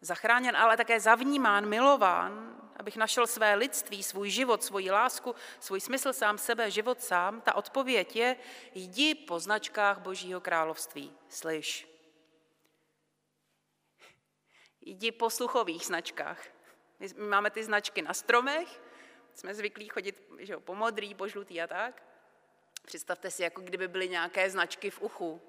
zachráněn, 0.00 0.56
ale 0.56 0.76
také 0.76 1.00
zavnímán, 1.00 1.66
milován, 1.66 2.60
abych 2.76 2.96
našel 2.96 3.26
své 3.26 3.54
lidství, 3.54 4.02
svůj 4.02 4.30
život, 4.30 4.64
svoji 4.64 4.90
lásku, 4.90 5.34
svůj 5.60 5.80
smysl 5.80 6.12
sám 6.12 6.38
sebe, 6.38 6.70
život 6.70 7.02
sám, 7.02 7.40
ta 7.40 7.54
odpověď 7.54 8.16
je, 8.16 8.36
jdi 8.74 9.14
po 9.14 9.40
značkách 9.40 9.98
Božího 9.98 10.40
království, 10.40 11.12
slyš. 11.28 11.88
Jdi 14.80 15.12
po 15.12 15.30
sluchových 15.30 15.86
značkách. 15.86 16.46
My 16.98 17.08
máme 17.28 17.50
ty 17.50 17.64
značky 17.64 18.02
na 18.02 18.14
stromech, 18.14 18.85
jsme 19.36 19.54
zvyklí 19.54 19.88
chodit 19.88 20.22
že 20.38 20.56
po 20.56 20.74
modrý, 20.74 21.14
po 21.14 21.28
žlutý 21.28 21.62
a 21.62 21.66
tak. 21.66 22.02
Představte 22.84 23.30
si, 23.30 23.42
jako 23.42 23.60
kdyby 23.60 23.88
byly 23.88 24.08
nějaké 24.08 24.50
značky 24.50 24.90
v 24.90 25.00
uchu, 25.00 25.42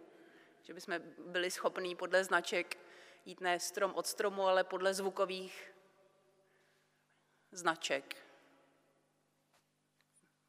že 0.62 0.73
bychom 0.73 1.00
byli 1.17 1.52
schopní 1.52 1.95
podle 1.95 2.23
značek 2.23 2.78
jít 3.26 3.41
ne 3.41 3.60
strom 3.60 3.93
od 3.95 4.08
stromu, 4.08 4.47
ale 4.47 4.63
podle 4.63 4.93
zvukových 4.93 5.73
značek. 7.52 8.15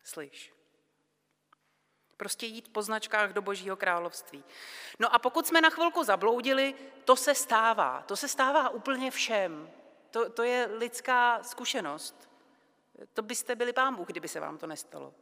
Slyš. 0.05 0.53
Prostě 2.17 2.47
jít 2.47 2.73
po 2.73 2.83
značkách 2.83 3.33
do 3.33 3.43
Božího 3.43 3.77
království. 3.77 4.45
No 4.99 5.15
a 5.15 5.19
pokud 5.19 5.47
jsme 5.47 5.61
na 5.61 5.71
chvilku 5.71 6.05
zabloudili, 6.05 6.75
to 7.05 7.17
se 7.17 7.35
stává. 7.35 8.03
To 8.03 8.17
se 8.17 8.29
stává 8.29 8.69
úplně 8.69 9.11
všem. 9.11 9.71
To, 10.11 10.31
to 10.31 10.43
je 10.43 10.67
lidská 10.67 11.43
zkušenost. 11.43 12.28
To 13.13 13.23
byste 13.23 13.57
byli 13.57 13.73
pán 13.73 13.95
Bůh, 13.95 14.07
kdyby 14.07 14.29
se 14.29 14.41
vám 14.41 14.59
to 14.59 14.67
nestalo. 14.67 15.15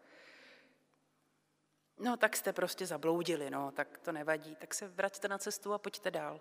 No 1.99 2.17
tak 2.17 2.37
jste 2.37 2.53
prostě 2.53 2.87
zabloudili, 2.87 3.51
no, 3.51 3.73
tak 3.73 3.99
to 3.99 4.13
nevadí. 4.13 4.57
Tak 4.57 4.75
se 4.75 4.89
vraťte 4.89 5.29
na 5.29 5.39
cestu 5.39 5.73
a 5.73 5.79
pojďte 5.79 6.11
dál. 6.11 6.41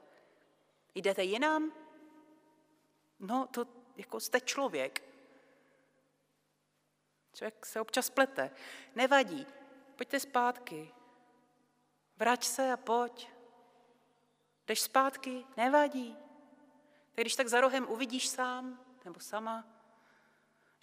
Jdete 0.96 1.24
jinam? 1.24 1.72
No, 3.20 3.48
to 3.48 3.68
jako 3.96 4.20
jste 4.20 4.42
člověk. 4.42 5.04
Člověk 7.34 7.66
se 7.66 7.82
občas 7.82 8.10
plete. 8.10 8.52
Nevadí, 8.96 9.48
pojďte 9.96 10.20
zpátky. 10.20 10.92
Vrať 12.18 12.44
se 12.44 12.72
a 12.72 12.78
pojď. 12.78 13.30
Jdeš 14.68 14.82
zpátky, 14.82 15.46
nevadí. 15.58 16.18
Tak 17.16 17.24
když 17.24 17.36
tak 17.36 17.48
za 17.48 17.62
rohem 17.62 17.88
uvidíš 17.90 18.28
sám 18.28 18.86
nebo 19.06 19.20
sama, 19.20 19.75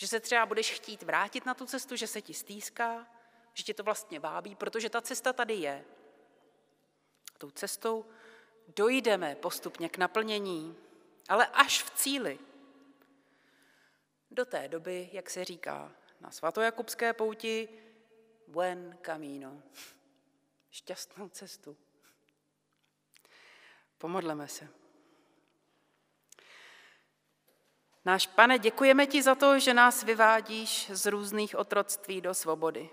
že 0.02 0.08
se 0.08 0.20
třeba 0.20 0.46
budeš 0.46 0.72
chtít 0.72 1.02
vrátit 1.02 1.46
na 1.46 1.54
tu 1.54 1.66
cestu, 1.66 1.96
že 1.96 2.06
se 2.06 2.22
ti 2.22 2.34
stýská, 2.34 3.06
že 3.54 3.62
tě 3.62 3.74
to 3.74 3.82
vlastně 3.82 4.20
vábí, 4.20 4.54
protože 4.54 4.90
ta 4.90 5.00
cesta 5.00 5.32
tady 5.32 5.54
je. 5.54 5.84
Tou 7.38 7.50
cestou 7.50 8.06
dojdeme 8.76 9.34
postupně 9.34 9.88
k 9.88 9.98
naplnění, 9.98 10.76
ale 11.28 11.46
až 11.46 11.82
v 11.82 11.90
cíli. 11.90 12.38
Do 14.30 14.44
té 14.44 14.68
doby, 14.68 15.10
jak 15.12 15.30
se 15.30 15.44
říká 15.44 15.92
na 16.20 16.30
svatojakubské 16.30 17.12
pouti, 17.12 17.68
buen 18.46 18.98
camino, 19.02 19.62
šťastnou 20.70 21.28
cestu. 21.28 21.76
Pomodleme 23.98 24.48
se. 24.48 24.81
Náš 28.04 28.26
pane, 28.26 28.58
děkujeme 28.58 29.06
ti 29.06 29.22
za 29.22 29.34
to, 29.34 29.58
že 29.58 29.74
nás 29.74 30.02
vyvádíš 30.02 30.90
z 30.90 31.06
různých 31.06 31.56
otroctví 31.56 32.20
do 32.20 32.34
svobody. 32.34 32.90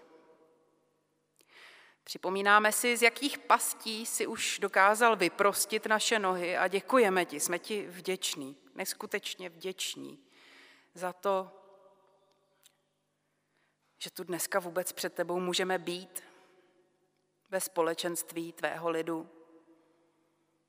Připomínáme 2.04 2.72
si, 2.72 2.98
z 2.98 3.02
jakých 3.02 3.38
pastí 3.38 4.06
si 4.06 4.28
už 4.28 4.60
dokázal 4.60 5.16
vyprostit 5.16 5.86
naše 5.86 6.20
nohy 6.20 6.58
a 6.58 6.68
děkujeme 6.68 7.26
ti, 7.26 7.40
jsme 7.40 7.60
ti 7.60 7.88
vděční, 7.88 8.58
neskutečně 8.76 9.50
vděční 9.50 10.20
za 10.94 11.14
to, 11.14 11.52
že 13.98 14.12
tu 14.12 14.24
dneska 14.24 14.60
vůbec 14.60 14.92
před 14.92 15.14
tebou 15.14 15.40
můžeme 15.40 15.78
být 15.78 16.24
ve 17.50 17.62
společenství 17.62 18.54
tvého 18.54 18.90
lidu, 18.90 19.30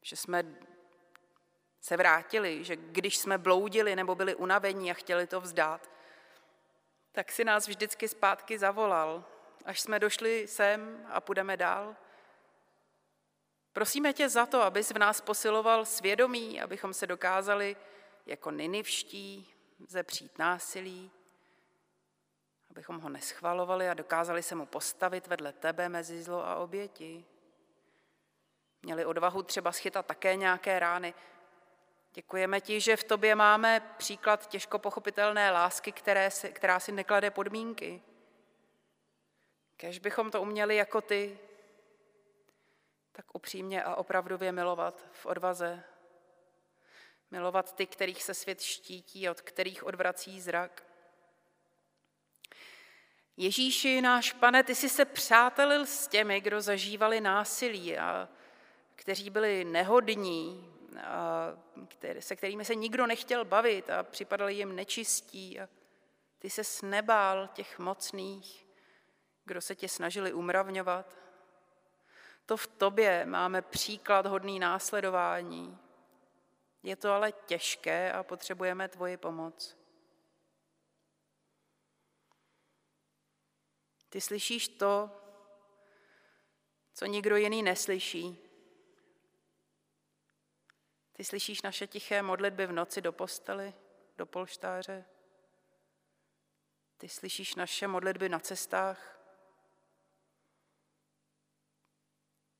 že 0.02 0.16
jsme 0.16 0.42
se 1.80 1.96
vrátili, 1.96 2.64
že 2.64 2.76
když 2.76 3.18
jsme 3.18 3.38
bloudili 3.38 3.96
nebo 3.96 4.14
byli 4.14 4.34
unavení 4.34 4.90
a 4.90 4.94
chtěli 4.94 5.26
to 5.26 5.40
vzdát, 5.40 5.90
tak 7.12 7.32
si 7.32 7.44
nás 7.44 7.68
vždycky 7.68 8.08
zpátky 8.08 8.58
zavolal 8.58 9.24
až 9.64 9.80
jsme 9.80 9.98
došli 9.98 10.48
sem 10.48 11.06
a 11.10 11.20
půjdeme 11.20 11.56
dál. 11.56 11.96
Prosíme 13.72 14.12
tě 14.12 14.28
za 14.28 14.46
to, 14.46 14.62
abys 14.62 14.90
v 14.90 14.98
nás 14.98 15.20
posiloval 15.20 15.84
svědomí, 15.84 16.60
abychom 16.60 16.94
se 16.94 17.06
dokázali 17.06 17.76
jako 18.26 18.50
ninivští 18.50 19.54
zepřít 19.88 20.38
násilí, 20.38 21.10
abychom 22.70 23.00
ho 23.00 23.08
neschvalovali 23.08 23.88
a 23.88 23.94
dokázali 23.94 24.42
se 24.42 24.54
mu 24.54 24.66
postavit 24.66 25.26
vedle 25.26 25.52
tebe 25.52 25.88
mezi 25.88 26.22
zlo 26.22 26.46
a 26.46 26.56
oběti. 26.56 27.24
Měli 28.82 29.04
odvahu 29.04 29.42
třeba 29.42 29.72
schytat 29.72 30.06
také 30.06 30.36
nějaké 30.36 30.78
rány. 30.78 31.14
Děkujeme 32.12 32.60
ti, 32.60 32.80
že 32.80 32.96
v 32.96 33.04
tobě 33.04 33.34
máme 33.34 33.94
příklad 33.96 34.48
těžko 34.48 34.78
pochopitelné 34.78 35.50
lásky, 35.50 35.92
které 35.92 36.30
si, 36.30 36.52
která 36.52 36.80
si 36.80 36.92
neklade 36.92 37.30
podmínky. 37.30 38.02
Kež 39.76 39.98
bychom 39.98 40.30
to 40.30 40.42
uměli 40.42 40.76
jako 40.76 41.00
ty, 41.00 41.38
tak 43.12 43.34
upřímně 43.34 43.82
a 43.82 43.94
opravdově 43.94 44.52
milovat 44.52 45.08
v 45.12 45.26
odvaze. 45.26 45.84
Milovat 47.30 47.74
ty, 47.74 47.86
kterých 47.86 48.22
se 48.22 48.34
svět 48.34 48.60
štítí, 48.60 49.28
od 49.28 49.40
kterých 49.40 49.84
odvrací 49.84 50.40
zrak. 50.40 50.86
Ježíši, 53.36 54.00
náš 54.00 54.32
pane, 54.32 54.62
ty 54.62 54.74
jsi 54.74 54.88
se 54.88 55.04
přátelil 55.04 55.86
s 55.86 56.08
těmi, 56.08 56.40
kdo 56.40 56.60
zažívali 56.60 57.20
násilí 57.20 57.98
a 57.98 58.28
kteří 58.96 59.30
byli 59.30 59.64
nehodní, 59.64 60.70
se 62.18 62.36
kterými 62.36 62.64
se 62.64 62.74
nikdo 62.74 63.06
nechtěl 63.06 63.44
bavit 63.44 63.90
a 63.90 64.02
připadali 64.02 64.54
jim 64.54 64.76
nečistí. 64.76 65.60
A 65.60 65.68
ty 66.38 66.50
se 66.50 66.64
snebál 66.64 67.48
těch 67.48 67.78
mocných, 67.78 68.66
kdo 69.44 69.60
se 69.60 69.76
tě 69.76 69.88
snažili 69.88 70.32
umravňovat. 70.32 71.18
To 72.46 72.56
v 72.56 72.66
tobě 72.66 73.26
máme 73.26 73.62
příklad 73.62 74.26
hodný 74.26 74.58
následování. 74.58 75.78
Je 76.82 76.96
to 76.96 77.12
ale 77.12 77.32
těžké 77.32 78.12
a 78.12 78.22
potřebujeme 78.22 78.88
tvoji 78.88 79.16
pomoc. 79.16 79.76
Ty 84.08 84.20
slyšíš 84.20 84.68
to, 84.68 85.10
co 86.94 87.06
nikdo 87.06 87.36
jiný 87.36 87.62
neslyší. 87.62 88.49
Ty 91.20 91.24
slyšíš 91.24 91.62
naše 91.62 91.86
tiché 91.86 92.22
modlitby 92.22 92.66
v 92.66 92.72
noci 92.72 93.00
do 93.00 93.12
postely, 93.12 93.74
do 94.16 94.26
polštáře. 94.26 95.04
Ty 96.98 97.08
slyšíš 97.08 97.54
naše 97.54 97.88
modlitby 97.88 98.28
na 98.28 98.38
cestách. 98.38 99.20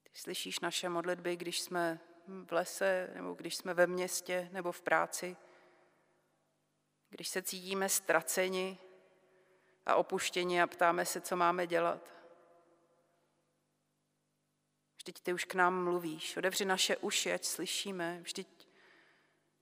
Ty 0.02 0.10
slyšíš 0.14 0.60
naše 0.60 0.88
modlitby, 0.88 1.36
když 1.36 1.60
jsme 1.60 2.00
v 2.26 2.52
lese, 2.52 3.10
nebo 3.14 3.34
když 3.34 3.56
jsme 3.56 3.74
ve 3.74 3.86
městě, 3.86 4.48
nebo 4.52 4.72
v 4.72 4.82
práci. 4.82 5.36
Když 7.10 7.28
se 7.28 7.42
cítíme 7.42 7.88
ztraceni 7.88 8.78
a 9.86 9.94
opuštěni 9.94 10.62
a 10.62 10.66
ptáme 10.66 11.06
se, 11.06 11.20
co 11.20 11.36
máme 11.36 11.66
dělat. 11.66 12.19
Vždyť 15.10 15.22
ty 15.22 15.32
už 15.32 15.44
k 15.44 15.54
nám 15.54 15.84
mluvíš. 15.84 16.36
Odevři 16.36 16.64
naše 16.64 16.96
uši, 16.96 17.32
ať 17.32 17.44
slyšíme. 17.44 18.20
Vždyť 18.22 18.68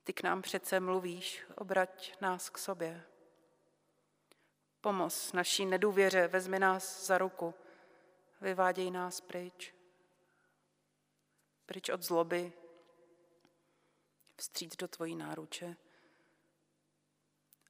ty 0.05 0.13
k 0.13 0.23
nám 0.23 0.43
přece 0.43 0.81
mluvíš. 0.81 1.43
Obrať 1.55 2.21
nás 2.21 2.51
k 2.51 2.59
sobě. 2.59 3.05
Pomoz 4.81 5.33
naší 5.33 5.67
nedůvěře, 5.67 6.29
vezmi 6.29 6.59
nás 6.59 7.07
za 7.07 7.19
ruku. 7.19 7.55
Vyváděj 8.41 8.91
nás 8.91 9.21
pryč. 9.21 9.75
Pryč 11.67 11.89
od 11.89 12.03
zloby. 12.03 12.53
Vstříc 14.37 14.77
do 14.77 14.89
tvojí 14.89 15.17
náruče. 15.17 15.77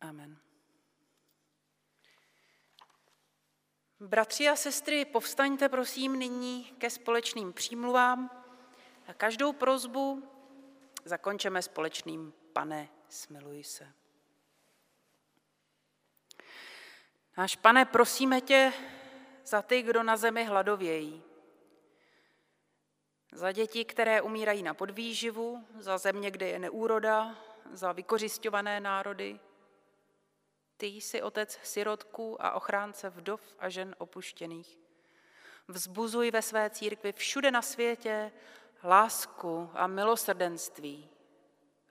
Amen. 0.00 0.47
Bratři 4.00 4.48
a 4.48 4.56
sestry, 4.56 5.04
povstaňte 5.04 5.68
prosím 5.68 6.18
nyní 6.18 6.64
ke 6.64 6.90
společným 6.90 7.52
přímluvám 7.52 8.44
a 9.06 9.14
každou 9.14 9.52
prozbu 9.52 10.30
zakončeme 11.04 11.62
společným 11.62 12.32
Pane, 12.52 12.88
smiluj 13.08 13.64
se. 13.64 13.92
Náš 17.36 17.56
pane, 17.56 17.84
prosíme 17.84 18.40
tě 18.40 18.72
za 19.44 19.62
ty, 19.62 19.82
kdo 19.82 20.02
na 20.02 20.16
zemi 20.16 20.44
hladovějí. 20.44 21.22
Za 23.32 23.52
děti, 23.52 23.84
které 23.84 24.22
umírají 24.22 24.62
na 24.62 24.74
podvýživu, 24.74 25.66
za 25.78 25.98
země, 25.98 26.30
kde 26.30 26.48
je 26.48 26.58
neúroda, 26.58 27.38
za 27.72 27.92
vykořišťované 27.92 28.80
národy, 28.80 29.40
ty 30.78 30.86
jsi 30.86 31.22
otec 31.22 31.58
sirotků 31.62 32.42
a 32.44 32.52
ochránce 32.52 33.10
vdov 33.10 33.40
a 33.58 33.68
žen 33.68 33.94
opuštěných. 33.98 34.78
Vzbuzuj 35.68 36.30
ve 36.30 36.42
své 36.42 36.70
církvi 36.70 37.12
všude 37.12 37.50
na 37.50 37.62
světě 37.62 38.32
lásku 38.84 39.70
a 39.74 39.86
milosrdenství. 39.86 41.08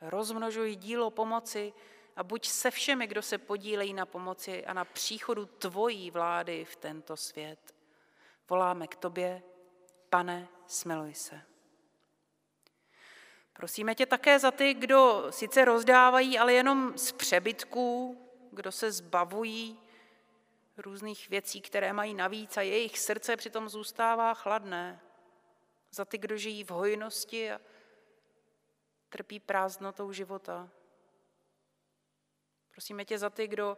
Rozmnožuj 0.02 0.76
dílo 0.76 1.12
pomoci 1.12 1.74
a 2.16 2.24
buď 2.24 2.48
se 2.48 2.72
všemi, 2.72 3.08
kdo 3.08 3.22
se 3.22 3.38
podílejí 3.38 3.94
na 3.94 4.06
pomoci 4.06 4.66
a 4.66 4.74
na 4.74 4.86
příchodu 4.86 5.46
tvojí 5.46 6.12
vlády 6.12 6.66
v 6.66 6.76
tento 6.76 7.18
svět. 7.18 7.76
Voláme 8.50 8.88
k 8.88 8.96
tobě, 8.96 9.44
pane, 10.10 10.48
smiluj 10.68 11.14
se. 11.14 11.42
Prosíme 13.54 13.96
tě 13.96 14.06
také 14.06 14.40
za 14.40 14.52
ty, 14.52 14.74
kdo 14.74 15.26
sice 15.30 15.66
rozdávají, 15.66 16.40
ale 16.40 16.54
jenom 16.54 16.98
z 16.98 17.12
přebytků, 17.12 18.27
kdo 18.52 18.72
se 18.72 18.92
zbavují 18.92 19.80
různých 20.78 21.30
věcí, 21.30 21.62
které 21.62 21.94
mají 21.94 22.14
navíc 22.14 22.58
a 22.58 22.62
jejich 22.62 23.00
srdce 23.00 23.38
přitom 23.38 23.70
zůstává 23.70 24.34
chladné. 24.34 25.02
Za 25.92 26.06
ty, 26.06 26.18
kdo 26.18 26.38
žijí 26.38 26.64
v 26.64 26.70
hojnosti 26.70 27.52
a 27.52 27.62
trpí 29.10 29.40
prázdnotou 29.40 30.12
života. 30.12 30.70
Prosíme 32.72 33.06
tě 33.06 33.18
za 33.18 33.30
ty, 33.30 33.48
kdo 33.48 33.78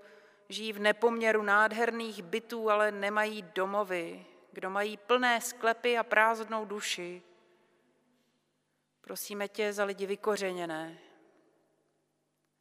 žijí 0.49 0.74
v 0.74 0.80
nepoměru 0.80 1.43
nádherných 1.43 2.24
bytů, 2.24 2.70
ale 2.70 2.91
nemají 2.91 3.41
domovy, 3.41 4.26
kdo 4.51 4.70
mají 4.70 4.97
plné 4.97 5.41
sklepy 5.41 5.97
a 5.97 6.03
prázdnou 6.03 6.65
duši. 6.65 7.22
Prosíme 9.01 9.47
tě 9.47 9.74
za 9.74 9.84
lidi 9.84 10.05
vykořeněné, 10.05 10.99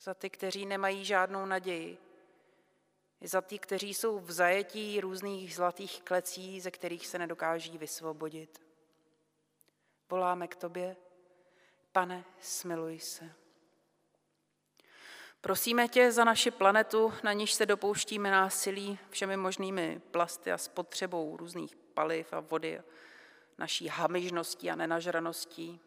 za 0.00 0.14
ty, 0.14 0.30
kteří 0.30 0.66
nemají 0.66 1.04
žádnou 1.04 1.46
naději, 1.46 1.98
i 3.20 3.28
za 3.28 3.40
ty, 3.40 3.58
kteří 3.58 3.94
jsou 3.94 4.18
v 4.18 4.32
zajetí 4.32 5.00
různých 5.00 5.54
zlatých 5.54 6.02
klecí, 6.02 6.60
ze 6.60 6.70
kterých 6.70 7.06
se 7.06 7.18
nedokáží 7.18 7.78
vysvobodit. 7.78 8.62
Voláme 10.10 10.48
k 10.48 10.56
tobě, 10.56 10.96
pane, 11.92 12.24
smiluj 12.40 12.98
se. 12.98 13.34
Prosíme 15.40 15.88
tě 15.88 16.12
za 16.12 16.24
naši 16.24 16.50
planetu, 16.50 17.12
na 17.22 17.32
níž 17.32 17.52
se 17.52 17.66
dopouštíme 17.66 18.30
násilí 18.30 18.98
všemi 19.10 19.36
možnými 19.36 20.00
plasty 20.10 20.52
a 20.52 20.58
spotřebou 20.58 21.36
různých 21.36 21.76
paliv 21.76 22.32
a 22.32 22.40
vody, 22.40 22.82
naší 23.58 23.88
hamižností 23.88 24.70
a 24.70 24.76
nenažraností. 24.76 25.80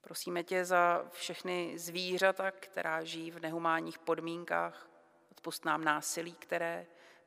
Prosíme 0.00 0.42
tě 0.42 0.64
za 0.64 1.04
všechny 1.10 1.78
zvířata, 1.78 2.50
která 2.50 3.04
žijí 3.04 3.30
v 3.30 3.40
nehumánních 3.40 3.98
podmínkách. 3.98 4.88
Odpust 5.30 5.64
nám 5.64 5.84
násilí, 5.84 6.32
které 6.32 6.86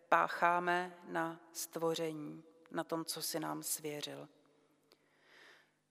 pácháme 0.10 0.98
na 1.08 1.40
stvoření, 1.52 2.44
na 2.72 2.84
tom, 2.84 3.06
co 3.06 3.22
si 3.22 3.40
nám 3.40 3.64
svěřil. 3.64 4.28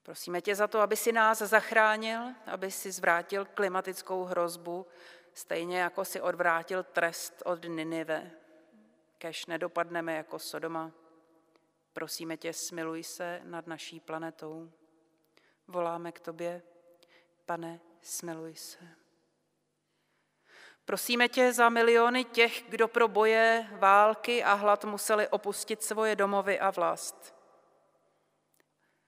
Prosíme 0.02 0.40
tě 0.40 0.54
za 0.54 0.68
to, 0.68 0.80
aby 0.80 0.96
si 0.96 1.12
nás 1.12 1.38
zachránil, 1.38 2.20
aby 2.46 2.70
si 2.70 2.92
zvrátil 2.92 3.44
klimatickou 3.44 4.24
hrozbu, 4.24 4.86
stejně 5.34 5.78
jako 5.78 6.04
si 6.04 6.20
odvrátil 6.20 6.82
trest 6.82 7.42
od 7.44 7.64
Ninive, 7.64 8.30
kež 9.18 9.46
nedopadneme 9.46 10.14
jako 10.14 10.38
Sodoma. 10.38 10.92
Prosíme 11.92 12.36
tě, 12.36 12.52
smiluj 12.52 13.02
se 13.02 13.40
nad 13.44 13.66
naší 13.66 14.00
planetou. 14.00 14.72
Voláme 15.70 16.12
k 16.12 16.20
tobě, 16.20 16.62
pane, 17.46 17.80
smiluj 18.02 18.54
se. 18.54 18.88
Prosíme 20.84 21.28
tě 21.28 21.52
za 21.52 21.68
miliony 21.68 22.24
těch, 22.24 22.64
kdo 22.68 22.88
pro 22.88 23.08
boje, 23.08 23.68
války 23.72 24.44
a 24.44 24.54
hlad 24.54 24.84
museli 24.84 25.28
opustit 25.28 25.82
svoje 25.82 26.16
domovy 26.16 26.60
a 26.60 26.70
vlast. 26.70 27.34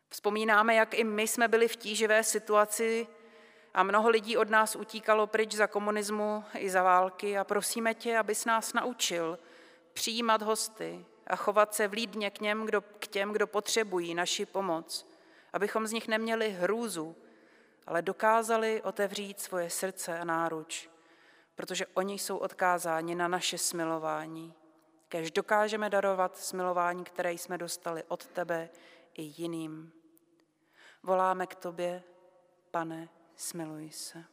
Vzpomínáme, 0.09 0.75
jak 0.75 0.95
i 0.95 1.05
my 1.05 1.29
jsme 1.29 1.49
byli 1.49 1.69
v 1.69 1.77
tíživé 1.77 2.25
situaci 2.25 3.07
a 3.75 3.83
mnoho 3.83 4.09
lidí 4.09 4.37
od 4.37 4.51
nás 4.51 4.77
utíkalo 4.77 5.27
pryč 5.27 5.53
za 5.53 5.67
komunismu 5.67 6.45
i 6.55 6.71
za 6.71 6.83
války 6.83 7.39
a 7.39 7.45
prosíme 7.45 7.95
tě, 7.95 8.19
abys 8.19 8.45
nás 8.45 8.73
naučil 8.73 9.39
přijímat 9.93 10.43
hosty 10.43 11.07
a 11.27 11.37
chovat 11.37 11.75
se 11.75 11.89
vlídně 11.89 12.31
k, 12.31 12.41
něm, 12.41 12.67
kdo, 12.67 12.81
k 12.81 13.07
těm, 13.07 13.33
kdo 13.33 13.47
potřebují 13.47 14.15
naši 14.15 14.47
pomoc, 14.47 15.12
abychom 15.53 15.87
z 15.87 15.93
nich 15.93 16.09
neměli 16.09 16.51
hrůzu, 16.51 17.17
ale 17.87 18.03
dokázali 18.03 18.83
otevřít 18.83 19.41
svoje 19.41 19.71
srdce 19.71 20.19
a 20.19 20.25
náruč, 20.25 20.91
protože 21.55 21.87
oni 21.87 22.19
jsou 22.19 22.37
odkázáni 22.37 23.15
na 23.15 23.29
naše 23.29 23.59
smilování. 23.59 24.55
Kež 25.09 25.31
dokážeme 25.31 25.91
darovat 25.91 26.37
smilování, 26.37 27.05
které 27.05 27.33
jsme 27.33 27.59
dostali 27.59 28.03
od 28.09 28.27
tebe 28.27 28.69
i 29.15 29.23
jiným. 29.23 29.93
Voláme 31.03 31.47
k 31.47 31.55
tobě, 31.55 32.03
pane, 32.71 33.09
smiluj 33.37 33.91
se. 33.91 34.25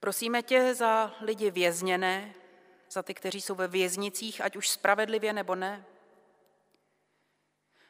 Prosíme 0.00 0.42
tě 0.42 0.74
za 0.74 1.14
lidi 1.20 1.50
vězněné, 1.50 2.34
za 2.90 3.02
ty, 3.02 3.14
kteří 3.14 3.40
jsou 3.40 3.54
ve 3.54 3.68
věznicích, 3.68 4.40
ať 4.40 4.56
už 4.56 4.68
spravedlivě 4.68 5.32
nebo 5.32 5.54
ne. 5.54 5.84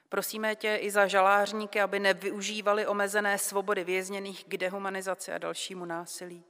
Prosíme 0.08 0.56
tě 0.56 0.76
i 0.76 0.90
za 0.90 1.06
žalářníky, 1.06 1.80
aby 1.80 1.98
nevyužívali 1.98 2.86
omezené 2.86 3.38
svobody 3.38 3.84
vězněných 3.84 4.44
k 4.44 4.56
dehumanizaci 4.56 5.32
a 5.32 5.38
dalšímu 5.38 5.84
násilí. 5.84 6.44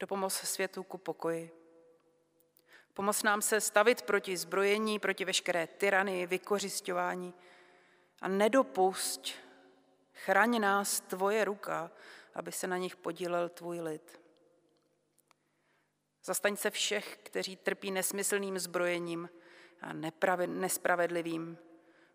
Dopomoz 0.00 0.34
světu 0.34 0.82
ku 0.82 0.98
pokoji. 0.98 1.50
Pomoz 2.94 3.22
nám 3.22 3.42
se 3.42 3.60
stavit 3.60 4.02
proti 4.02 4.36
zbrojení, 4.36 4.98
proti 4.98 5.24
veškeré 5.24 5.66
tyranii, 5.66 6.26
vykořišťování, 6.26 7.34
a 8.20 8.28
nedopusť, 8.28 9.34
chraň 10.12 10.60
nás 10.60 11.00
tvoje 11.00 11.44
ruka, 11.44 11.90
aby 12.34 12.52
se 12.52 12.66
na 12.66 12.76
nich 12.76 12.96
podílel 12.96 13.48
tvůj 13.48 13.80
lid. 13.80 14.20
Zastaň 16.24 16.56
se 16.56 16.70
všech, 16.70 17.18
kteří 17.22 17.56
trpí 17.56 17.90
nesmyslným 17.90 18.58
zbrojením 18.58 19.28
a 19.80 19.92
nespravedlivým 20.46 21.58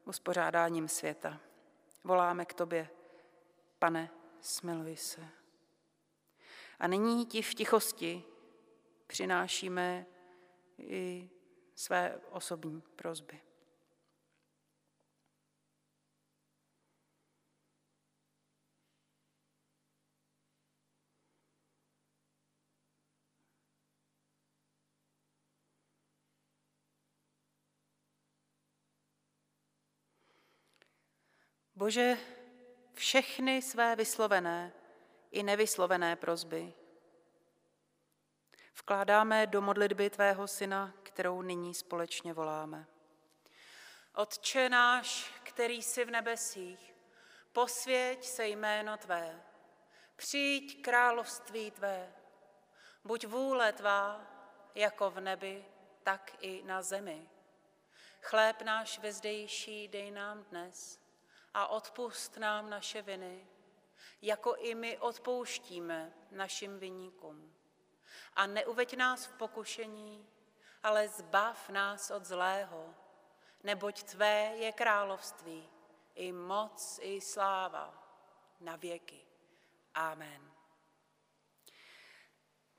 uspořádáním 0.05 0.87
světa. 0.87 1.39
Voláme 2.03 2.45
k 2.45 2.53
tobě, 2.53 2.89
Pane, 3.79 4.09
smiluj 4.41 4.95
se. 4.95 5.27
A 6.79 6.87
nyní 6.87 7.25
ti 7.25 7.41
v 7.41 7.53
tichosti 7.53 8.23
přinášíme 9.07 10.05
i 10.77 11.29
své 11.75 12.19
osobní 12.29 12.81
prozby. 12.95 13.41
Bože, 31.77 32.17
všechny 32.93 33.61
své 33.61 33.95
vyslovené 33.95 34.73
i 35.31 35.43
nevyslovené 35.43 36.15
prozby 36.15 36.73
vkládáme 38.75 39.47
do 39.47 39.61
modlitby 39.61 40.09
Tvého 40.09 40.47
Syna, 40.47 40.93
kterou 41.03 41.41
nyní 41.41 41.73
společně 41.73 42.33
voláme. 42.33 42.85
Otče 44.15 44.69
náš, 44.69 45.33
který 45.43 45.81
jsi 45.81 46.05
v 46.05 46.11
nebesích, 46.11 46.95
posvěť 47.53 48.25
se 48.25 48.47
jméno 48.47 48.97
Tvé, 48.97 49.43
přijď 50.15 50.81
království 50.81 51.71
Tvé, 51.71 52.13
buď 53.03 53.25
vůle 53.27 53.73
Tvá, 53.73 54.27
jako 54.75 55.11
v 55.11 55.19
nebi, 55.19 55.65
tak 56.03 56.31
i 56.39 56.63
na 56.63 56.81
zemi. 56.81 57.29
Chléb 58.21 58.61
náš 58.61 58.99
vezdejší 58.99 59.87
dej 59.87 60.11
nám 60.11 60.43
dnes 60.43 61.04
a 61.55 61.67
odpust 61.67 62.37
nám 62.37 62.69
naše 62.69 63.01
viny, 63.01 63.47
jako 64.21 64.55
i 64.55 64.75
my 64.75 64.97
odpouštíme 64.97 66.13
našim 66.31 66.79
viníkům. 66.79 67.53
A 68.33 68.47
neuveď 68.47 68.97
nás 68.97 69.25
v 69.25 69.33
pokušení, 69.33 70.27
ale 70.83 71.07
zbav 71.07 71.69
nás 71.69 72.11
od 72.11 72.25
zlého, 72.25 72.95
neboť 73.63 74.03
Tvé 74.03 74.51
je 74.55 74.71
království, 74.71 75.69
i 76.15 76.31
moc, 76.31 76.99
i 77.01 77.21
sláva 77.21 78.03
na 78.59 78.75
věky. 78.75 79.21
Amen. 79.93 80.51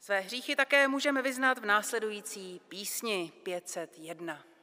Své 0.01 0.21
hříchy 0.21 0.57
také 0.57 0.89
můžeme 0.89 1.23
vyznat 1.23 1.59
v 1.59 1.67
následující 1.67 2.61
písni 2.69 3.33
501. 3.43 4.56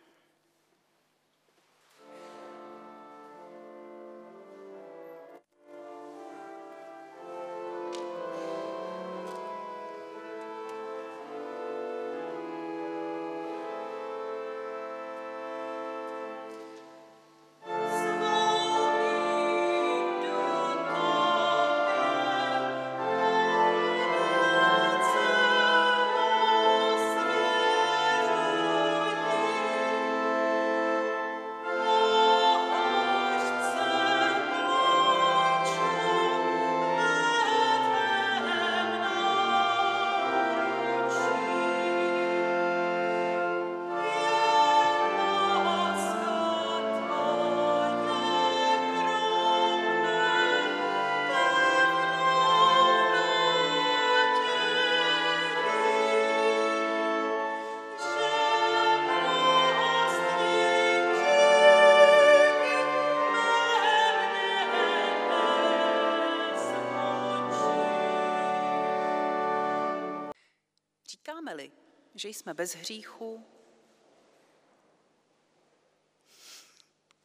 že 72.24 72.30
jsme 72.30 72.54
bez 72.54 72.76
hříchu, 72.76 73.46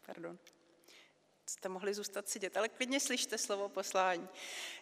pardon, 0.07 0.39
jste 1.47 1.69
mohli 1.69 1.95
zůstat 1.95 2.29
sedět, 2.29 2.57
ale 2.57 2.69
klidně 2.69 3.01
slyšte 3.01 3.39
slovo 3.39 3.69
poslání. 3.69 4.29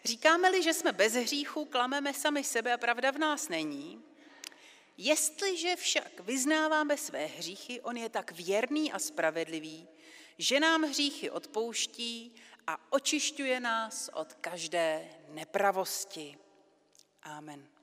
Říkáme-li, 0.05 0.63
že 0.63 0.73
jsme 0.73 0.91
bez 0.91 1.13
hříchu, 1.13 1.65
klameme 1.65 2.13
sami 2.13 2.43
sebe 2.43 2.73
a 2.73 2.77
pravda 2.77 3.11
v 3.11 3.17
nás 3.17 3.49
není. 3.49 4.03
Jestliže 4.97 5.75
však 5.75 6.19
vyznáváme 6.19 6.97
své 6.97 7.25
hříchy, 7.25 7.81
on 7.81 7.97
je 7.97 8.09
tak 8.09 8.31
věrný 8.31 8.91
a 8.91 8.99
spravedlivý, 8.99 9.87
že 10.37 10.59
nám 10.59 10.81
hříchy 10.81 11.29
odpouští 11.29 12.35
a 12.67 12.91
očišťuje 12.91 13.59
nás 13.59 14.09
od 14.13 14.33
každé 14.33 15.09
nepravosti. 15.29 16.37
Amen. 17.23 17.76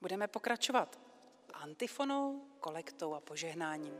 Budeme 0.00 0.28
pokračovat 0.28 1.00
antifonou, 1.54 2.48
kolektou 2.60 3.14
a 3.14 3.20
požehnáním. 3.20 3.94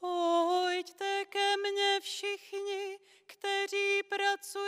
Pojďte 0.00 1.24
ke 1.24 1.56
mně 1.56 2.00
všichni, 2.00 2.98
kteří 3.26 4.02
pracujete 4.08 4.67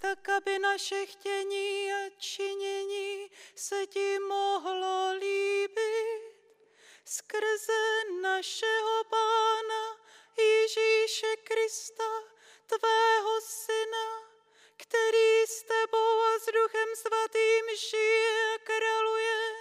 tak 0.00 0.28
aby 0.28 0.58
naše 0.58 1.06
chtění 1.06 1.92
a 1.92 2.10
činění 2.18 3.30
se 3.54 3.86
ti 3.86 4.18
mohlo 4.18 5.12
líbit 5.12 6.22
skrze 7.04 8.04
našeho 8.22 9.04
Pána 9.04 9.96
Ježíše 10.38 11.36
Krista, 11.36 12.10
tvého 12.66 13.40
syna, 13.40 14.08
který 14.76 15.42
s 15.46 15.62
tebou 15.62 16.20
a 16.20 16.38
s 16.38 16.46
duchem 16.46 16.88
svatým 16.96 17.64
žije 17.90 18.54
a 18.54 18.58
králuje 18.58 19.52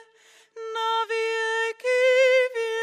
na 0.73 1.05
věky 1.05 1.99
věku. 2.53 2.78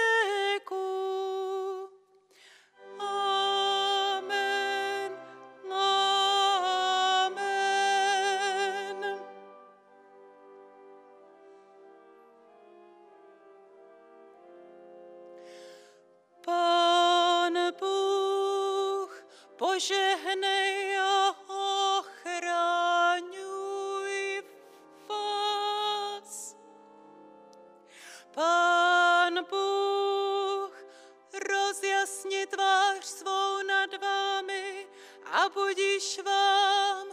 Požehnej 19.77 20.97
a 20.97 21.37
ochraňuj 22.01 23.21
vás. 25.05 26.57
Pán 28.33 29.45
Bůh 29.45 30.73
rozjasni 31.37 32.47
tvář 32.47 33.05
svou 33.05 33.63
nad 33.69 34.01
vámi 34.01 34.89
a 35.33 35.49
budíš 35.53 36.25
vám 36.25 37.07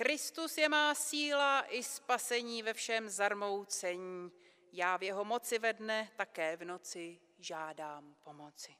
Kristus 0.00 0.58
je 0.58 0.68
má 0.68 0.94
síla 0.94 1.62
i 1.68 1.82
spasení 1.82 2.62
ve 2.62 2.74
všem 2.74 3.08
zarmoucení. 3.08 4.32
Já 4.72 4.96
v 4.96 5.02
jeho 5.02 5.24
moci 5.24 5.58
ve 5.58 5.72
dne 5.72 6.10
také 6.16 6.56
v 6.56 6.64
noci 6.64 7.20
žádám 7.38 8.16
pomoci. 8.22 8.76